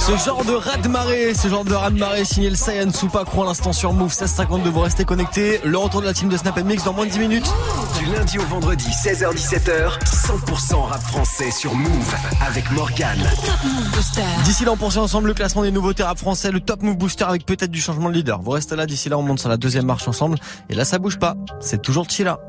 [0.07, 2.93] Ce genre de raz de marée, ce genre de raz de marée signé le Saiyan
[2.93, 5.59] Soupa Croix à l'instant sur Move 1652 vous restez connectés.
[5.65, 7.53] Le retour de la team de Snap Mix dans moins de 10 minutes.
[7.99, 13.29] Du lundi au vendredi, 16h-17h, 100% rap français sur Move avec Morgane.
[14.45, 17.25] D'ici là, on poursuit ensemble le classement des nouveautés rap français, le Top Move Booster
[17.25, 18.41] avec peut-être du changement de leader.
[18.41, 20.37] Vous restez là, d'ici là, on monte sur la deuxième marche ensemble.
[20.69, 21.35] Et là, ça bouge pas.
[21.59, 22.39] C'est toujours Chilla.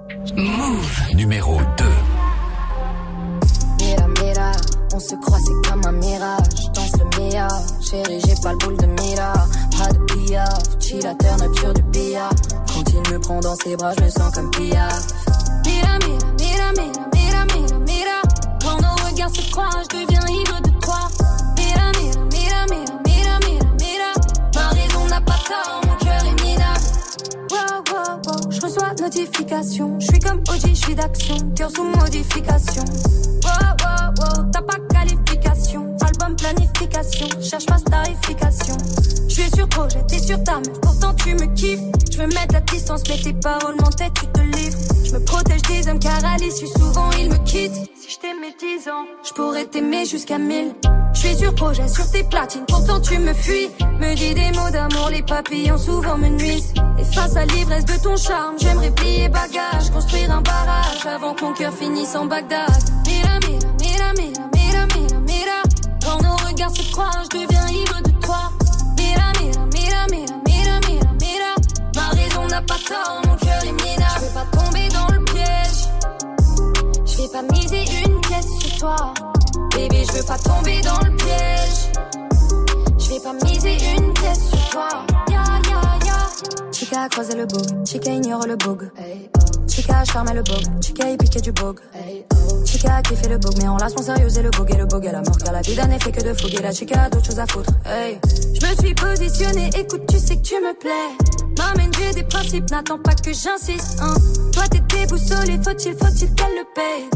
[1.12, 1.84] Numéro 2.
[3.80, 4.52] Mira, mira,
[4.94, 6.38] on se croit, c'est comme un mirage.
[6.72, 7.48] Danse le mia,
[7.80, 9.32] chérie, j'ai pas le boule de mira.
[9.76, 12.30] Pas de piaf, chillateur, nature du billard.
[12.66, 15.06] Quand il me prend dans ses bras, je me sens comme piaf.
[15.64, 18.22] Mira, mira, mira, mira, mira, mira, mira.
[18.62, 21.08] Quand nos regards se croisent, je deviens ivre de toi.
[21.56, 24.12] Mira, mira, mira, mira, mira, mira, mira.
[24.54, 26.86] Ma raison n'a pas tort, mon cœur est minable.
[27.50, 29.98] Wow, wow, wow, je reçois notification.
[30.00, 32.84] Je suis comme OG, je suis d'action, cœur sous modification.
[33.44, 34.87] Wow, wow, wow, t'as pas.
[37.42, 38.76] Cherche pas starification.
[39.28, 41.80] Je suis sur projet, t'es sur ta meuf, pourtant tu me kiffes.
[42.12, 44.78] Je veux mettre la distance, mais tes paroles m'entêtent, tu te livres.
[45.04, 47.74] Je me protège des hommes car à l'issue, souvent ils me quittent.
[48.00, 50.74] Si je t'aimais 10 ans, je pourrais t'aimer jusqu'à 1000.
[51.14, 53.70] Je suis sur projet, sur tes platines, pourtant tu me fuis.
[53.98, 56.74] Me dis des mots d'amour, les papillons souvent me nuisent.
[57.00, 61.44] Et face à l'ivresse de ton charme, j'aimerais plier bagage, construire un barrage avant que
[61.44, 62.68] mon cœur finisse en Bagdad.
[63.06, 63.67] Mira, mira.
[66.58, 68.50] Regards se croisent, je deviens ivre de toi.
[68.96, 71.54] Mira, mira, mira, mira, mira, mira, mira.
[71.94, 74.18] Ma raison n'a pas tort, mon cœur est minable.
[74.18, 75.86] Je veux pas tomber dans le piège.
[77.06, 79.14] Je vais pas miser une pièce sur toi.
[79.70, 81.92] Bébé, je veux pas tomber dans le piège.
[82.98, 84.88] Je vais pas miser une pièce sur toi.
[85.30, 86.72] Ya, ya, ya.
[86.72, 88.90] Chica a croisé le bug, Chica ignore le bug.
[89.68, 91.78] Chica a charmé le bug, Chica y piqué du bug.
[92.64, 94.86] Chica a kiffé le bug, mais on la son sérieuse et le bug et le
[94.86, 95.38] bug à la mort.
[95.38, 97.70] Car la vie d'un effet que de fougue et la chica d'autres choses à foutre.
[97.86, 98.18] Hey.
[98.60, 101.54] Je me suis positionnée, écoute, tu sais que tu me plais.
[101.56, 104.00] M'amène, j'ai des principes, n'attends pas que j'insiste.
[104.00, 104.14] Hein.
[104.52, 107.08] Toi t'es déboussolé, faut-il, faut-il qu'elle le paye.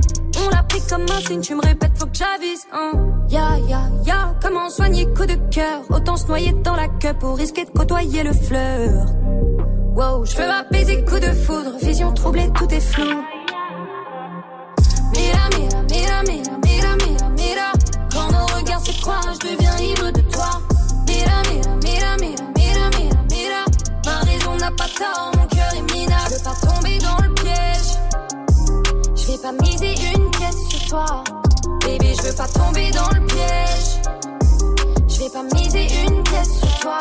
[0.45, 2.63] On l'a pris comme un signe, tu me répètes, faut que j'avise.
[2.73, 2.93] Hein.
[3.29, 5.83] Ya, ya, ya, comment soigner coup de cœur?
[5.91, 9.07] Autant se noyer dans la queue pour risquer de côtoyer le fleur.
[9.95, 13.23] Wow, je veux m'apaiser, coup de foudre, vision troublée, tout est flou.
[15.15, 17.73] Mira, mira, mira, mira, mira, mira, mira.
[18.11, 20.63] Quand nos regards se croisent, je deviens ivre de toi.
[21.07, 23.65] Mira, mira, mira, mira, mira, mira, mira.
[24.07, 26.31] Ma raison n'a pas tort, mon cœur est minable.
[26.31, 27.93] Je veux pas tomber dans le piège.
[29.15, 31.23] Je vais pas miser une pièce sur toi.
[31.85, 34.01] Bébé, je veux pas tomber dans le piège.
[35.07, 36.99] Je vais pas miser une pièce sur toi.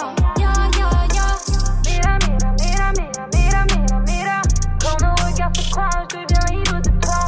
[5.76, 7.20] Nos regards se croisent, je deviens ivre de toi.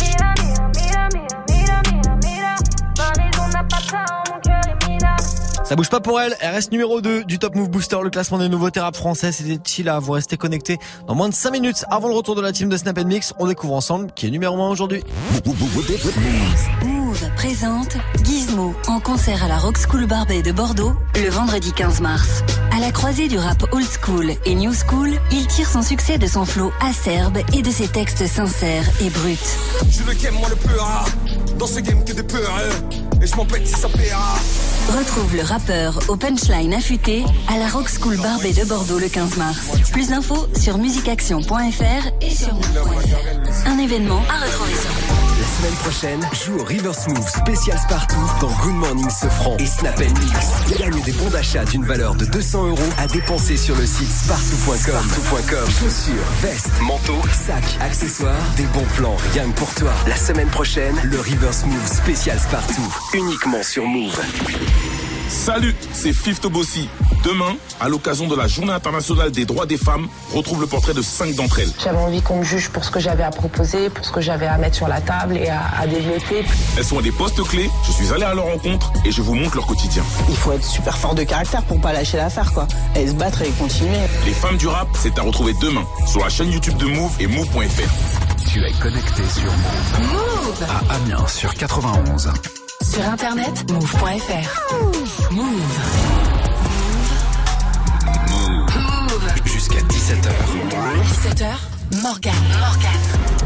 [0.00, 2.56] Mira, mira, mira, mira, mira, mira, mira.
[2.98, 5.22] Ma maison n'a pas tard, mon cœur est minable.
[5.64, 8.38] Ça bouge pas pour elle, elle reste numéro 2 du Top Move Booster, le classement
[8.38, 9.32] des nouveaux rap français.
[9.32, 12.52] C'était Chila, vous restez connectés dans moins de 5 minutes avant le retour de la
[12.52, 13.32] team de Snap Mix.
[13.38, 15.02] On découvre ensemble qui est numéro 1 aujourd'hui.
[17.44, 22.42] Présente Gizmo en concert à la Rock School Barbet de Bordeaux le vendredi 15 mars.
[22.74, 26.26] À la croisée du rap old school et new school, il tire son succès de
[26.26, 29.36] son flow acerbe et de ses textes sincères et bruts.
[29.90, 31.06] Je le game, moi le plus rare.
[31.58, 32.58] Dans ce game que des peurs.
[33.20, 34.36] Et je si ça paiera.
[34.98, 39.36] Retrouve le rappeur au punchline affûté à la Rock School Barbet de Bordeaux le 15
[39.36, 39.66] mars.
[39.92, 42.54] Plus d'infos sur musicaction.fr et sur.
[43.66, 45.03] Un événement à retrouver sur
[45.44, 49.98] La semaine prochaine, joue au River Smooth spécial Spartoo dans Good Morning Sofran et Snap
[49.98, 50.78] Mix.
[50.78, 55.66] Gagne des bons d'achat d'une valeur de 200 euros à dépenser sur le site spartoo.com.
[55.68, 59.92] Chaussures, vestes, manteaux, sacs, accessoires, des bons plans rien que pour toi.
[60.06, 62.80] La semaine prochaine, le River Smooth spécial Spartoo,
[63.12, 64.18] uniquement sur Move.
[65.28, 66.88] Salut, c'est Fifth Bossy.
[67.24, 71.02] Demain, à l'occasion de la Journée internationale des droits des femmes, retrouve le portrait de
[71.02, 71.72] cinq d'entre elles.
[71.82, 74.46] J'avais envie qu'on me juge pour ce que j'avais à proposer, pour ce que j'avais
[74.46, 76.44] à mettre sur la table et à, à développer.
[76.76, 79.34] Elles sont à des postes clés, je suis allé à leur rencontre et je vous
[79.34, 80.02] montre leur quotidien.
[80.28, 82.66] Il faut être super fort de caractère pour pas lâcher l'affaire, quoi.
[82.94, 83.96] Et se battre et continuer.
[84.26, 87.26] Les femmes du rap, c'est à retrouver demain sur la chaîne YouTube de Move et
[87.26, 88.48] Move.fr.
[88.52, 90.12] Tu es connecté sur Move.
[90.12, 92.30] Move À Amiens sur 91.
[92.84, 95.32] Sur internet, move.fr.
[95.32, 95.54] Move.
[99.44, 100.28] Jusqu'à 17h.
[101.02, 101.46] 17h,
[102.02, 102.32] Morgan.
[102.60, 103.00] Morgan.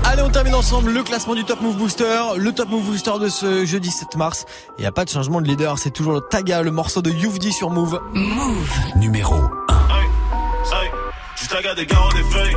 [0.04, 3.28] Allez, on termine ensemble le classement du Top Move Booster, le Top Move Booster de
[3.28, 4.44] ce jeudi 7 mars.
[4.78, 7.10] Il n'y a pas de changement de leader, c'est toujours le Taga, le morceau de
[7.10, 8.00] Youvdi sur Move.
[8.14, 8.68] Move.
[8.96, 9.38] Numéro 1.
[10.70, 10.90] Hey,
[11.36, 12.56] je taga des garros des feuilles,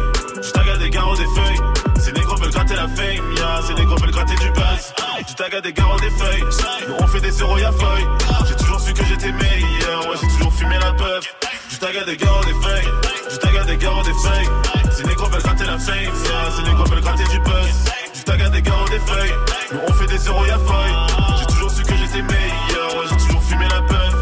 [5.52, 6.43] Je taga des garros des feuilles,
[6.88, 8.08] nous on fait des zéros y'a feuille.
[8.47, 11.36] J'ai toujours su que j'étais meilleur, ouais, j'ai toujours fumé la puff.
[11.70, 12.88] Je taga des garros des feuilles,
[13.30, 14.49] je taga des garros des feuilles.
[14.95, 17.91] Ces négros veulent gratter la fame, yeah, ces négros veulent gratter du buzz.
[18.14, 19.34] Je taga des garros des feuilles,
[19.74, 20.95] nous on fait des zéros y'a feuille.
[21.38, 24.16] J'ai toujours su que j'étais meilleur, ouais, j'ai toujours fumé la puff.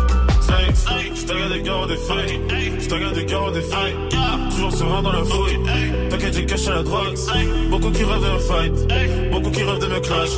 [1.13, 2.41] Je taga des garros des feuilles,
[2.79, 4.18] je taga des garros des feuilles.
[4.71, 5.59] Serein dans la fouille.
[6.09, 7.15] T'inquiète, j'ai caché la drogue.
[7.69, 9.31] Beaucoup qui rêvent d'un fight.
[9.31, 10.29] Beaucoup qui rêvent de me clash.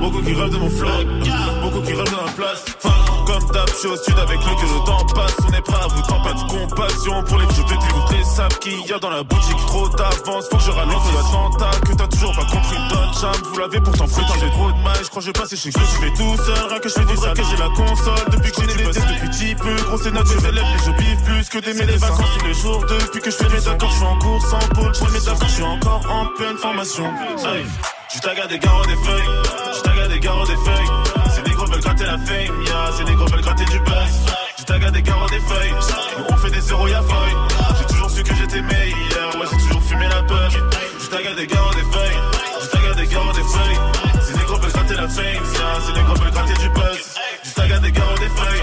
[0.00, 0.88] Beaucoup qui rêvent de mon flow.
[1.62, 2.64] Beaucoup qui rêvent de ma place.
[3.54, 5.36] Je suis au sud avec le que le temps passe.
[5.46, 8.24] On est prêt à vous tant pas de compassion pour les vieux de Toutes les
[8.24, 9.56] sables qu'il y a dans la boutique.
[9.66, 11.70] Trop d'avance, faut que je ralentis l'attentat.
[11.86, 13.32] Que t'as toujours pas compris, Don Cham.
[13.52, 14.40] Vous l'avez pourtant prétendu.
[14.40, 16.10] J'ai trop de mal, je crois que je vais passer chez que je suis fait
[16.10, 16.68] tout seul.
[16.68, 18.30] Rien que je fais du sale, que j'ai la console.
[18.30, 19.76] Depuis que j'ai des tests depuis petit peu.
[19.86, 22.84] Grosse notes, je élève, mais je biffe plus que des mes vacances tous les jours.
[22.84, 24.94] Depuis que je fais mes accords, je suis en cours sans pôle.
[24.94, 27.10] Je fais mes accords, je suis encore en pleine formation.
[28.14, 29.28] Je taga des garros des feuilles,
[29.76, 31.07] je taga des garros des feuilles.
[31.98, 34.64] Gratter la fame, yeah, ces négros veulent gratter du buzz.
[34.66, 35.74] Taga des garros des feuilles,
[36.30, 37.36] on fait des zéros y'a feuille.
[37.76, 40.22] J'ai toujours su que j'étais meilleur, ouais, j'ai toujours fumé la.
[41.00, 44.22] Je taga des garros des feuilles, taga des garros des feuilles.
[44.22, 47.14] Ces négros veulent gratter la fame, yeah, ces négros veulent gratter du buzz.
[47.56, 48.62] Taga des garros des feuilles,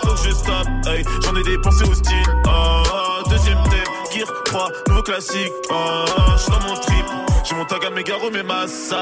[0.23, 1.03] Je stoppe, hey.
[1.23, 2.15] J'en ai dépensé au style.
[2.45, 5.51] Oh, deuxième thème, Gear 3, nouveau classique.
[5.69, 6.05] Oh,
[6.35, 7.05] je suis dans mon trip.
[7.43, 8.95] J'ai mon tag à mes garros, mes massas.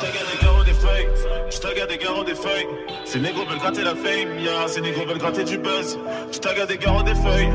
[0.00, 1.08] Je tag à des garros, des feuilles.
[1.50, 2.66] Je tag à des garros, des feuilles.
[3.06, 4.68] Ces négros veulent gratter la fame, yeah.
[4.68, 5.98] Ces négros veulent gratter du buzz.
[6.30, 7.50] Je tag à des garros, des feuilles.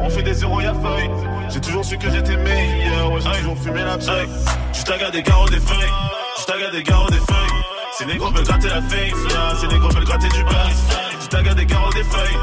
[0.00, 1.10] On fait des zéros, y'a feuille.
[1.50, 4.28] J'ai toujours su que j'étais meilleur, ouais, j'ai toujours fumé la paille.
[4.72, 5.92] Je tag à des garros, des feuilles.
[6.40, 7.62] Je tag à des garros, des feuilles.
[7.96, 9.54] Ces négros veulent gratter la fame, yeah.
[9.60, 11.09] Ces négros veulent gratter du buzz.
[11.32, 12.36] À des garros, des feuilles.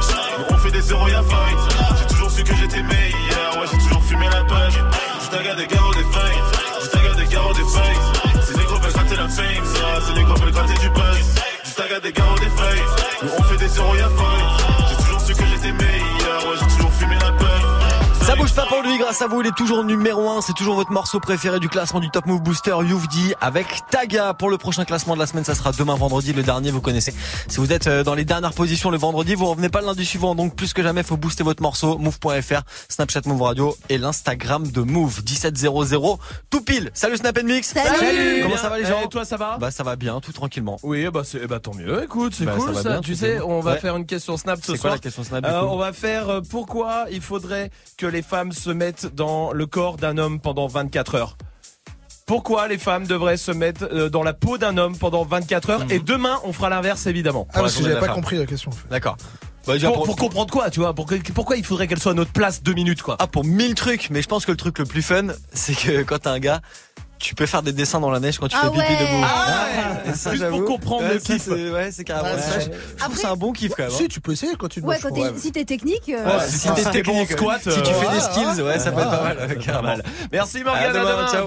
[0.49, 1.57] On fait des zéros, y'a feuille.
[1.99, 4.71] J'ai toujours su que j'étais meilleur, ouais, j'ai toujours fumé la paille.
[4.71, 6.41] Je des garros, des feuilles.
[6.81, 8.43] Je des garros, des feuilles.
[8.45, 10.01] Ces négros veulent gratter la fame, yeah.
[10.07, 11.17] Ces négros veulent gratter du buzz.
[11.65, 12.83] Je des garros, des feuilles.
[13.37, 14.66] On fait des zéros, y'a feuille.
[18.27, 20.41] Ça bouge pas pour lui, grâce à vous, il est toujours numéro 1.
[20.41, 24.33] C'est toujours votre morceau préféré du classement du Top Move Booster Youvdi avec Taga.
[24.33, 26.33] Pour le prochain classement de la semaine, ça sera demain vendredi.
[26.33, 27.13] Le dernier, vous connaissez.
[27.47, 30.03] Si vous êtes euh, dans les dernières positions le vendredi, vous revenez pas le lundi
[30.05, 30.35] suivant.
[30.35, 31.97] Donc plus que jamais, faut booster votre morceau.
[31.97, 36.19] Move.fr, Snapchat Move Radio et l'Instagram de Move 1700
[36.49, 36.91] tout pile.
[36.93, 37.69] Salut Snap Mix.
[37.73, 38.41] Salut.
[38.43, 40.77] Comment ça va les gens Et toi ça va Bah ça va bien, tout tranquillement.
[40.83, 42.03] Oui, bah c'est bah tant mieux.
[42.03, 42.89] Écoute, c'est Bah, cool ça ça.
[42.89, 43.43] va bien, tu sais, bien.
[43.45, 43.79] on va Ouais.
[43.79, 44.93] faire une question Snap ce C'est quoi soir.
[44.93, 48.69] la question Snap, Euh, On va faire euh, pourquoi il faudrait que les femmes se
[48.69, 51.37] mettent dans le corps d'un homme pendant 24 heures.
[52.25, 55.85] Pourquoi les femmes devraient se mettre euh, dans la peau d'un homme pendant 24 heures?
[55.89, 57.47] Et demain, on fera l'inverse évidemment.
[57.53, 58.69] Ah, parce que j'avais pas compris la question.
[58.69, 58.87] en fait.
[58.89, 59.15] D'accord.
[59.63, 60.93] pour, pour comprendre quoi, tu vois?
[60.93, 63.15] Pour Pourquoi il faudrait qu'elle soit à notre place deux minutes, quoi?
[63.19, 66.03] Ah, pour mille trucs, mais je pense que le truc le plus fun, c'est que
[66.03, 66.61] quand t'as un gars,
[67.19, 68.99] tu peux faire des dessins dans la neige quand tu Ah fais pipi ouais.
[68.99, 69.25] debout.
[69.27, 71.41] Ah ça, Juste pour comprendre ouais, le kiff.
[71.43, 72.57] c'est- Ouais, c'est carrément Ouais, ça.
[72.57, 72.65] ouais.
[72.65, 72.65] Je
[72.97, 73.91] je trouve que c'est un bon kiff quand même.
[73.91, 73.95] hein.
[73.97, 75.09] Si, tu peux essayer quand tu Ouais, dois.
[75.09, 76.09] quand t'es- si t'es technique.
[76.09, 78.79] euh, Ouais, si t'es t'es bon squat, si tu euh, fais des ouais, skills, ouais,
[78.79, 79.83] ça peut être pas mal, ouais, carrément.
[79.83, 80.03] mal.
[80.31, 81.27] Merci Morgane, à demain, demain.
[81.27, 81.35] ciao.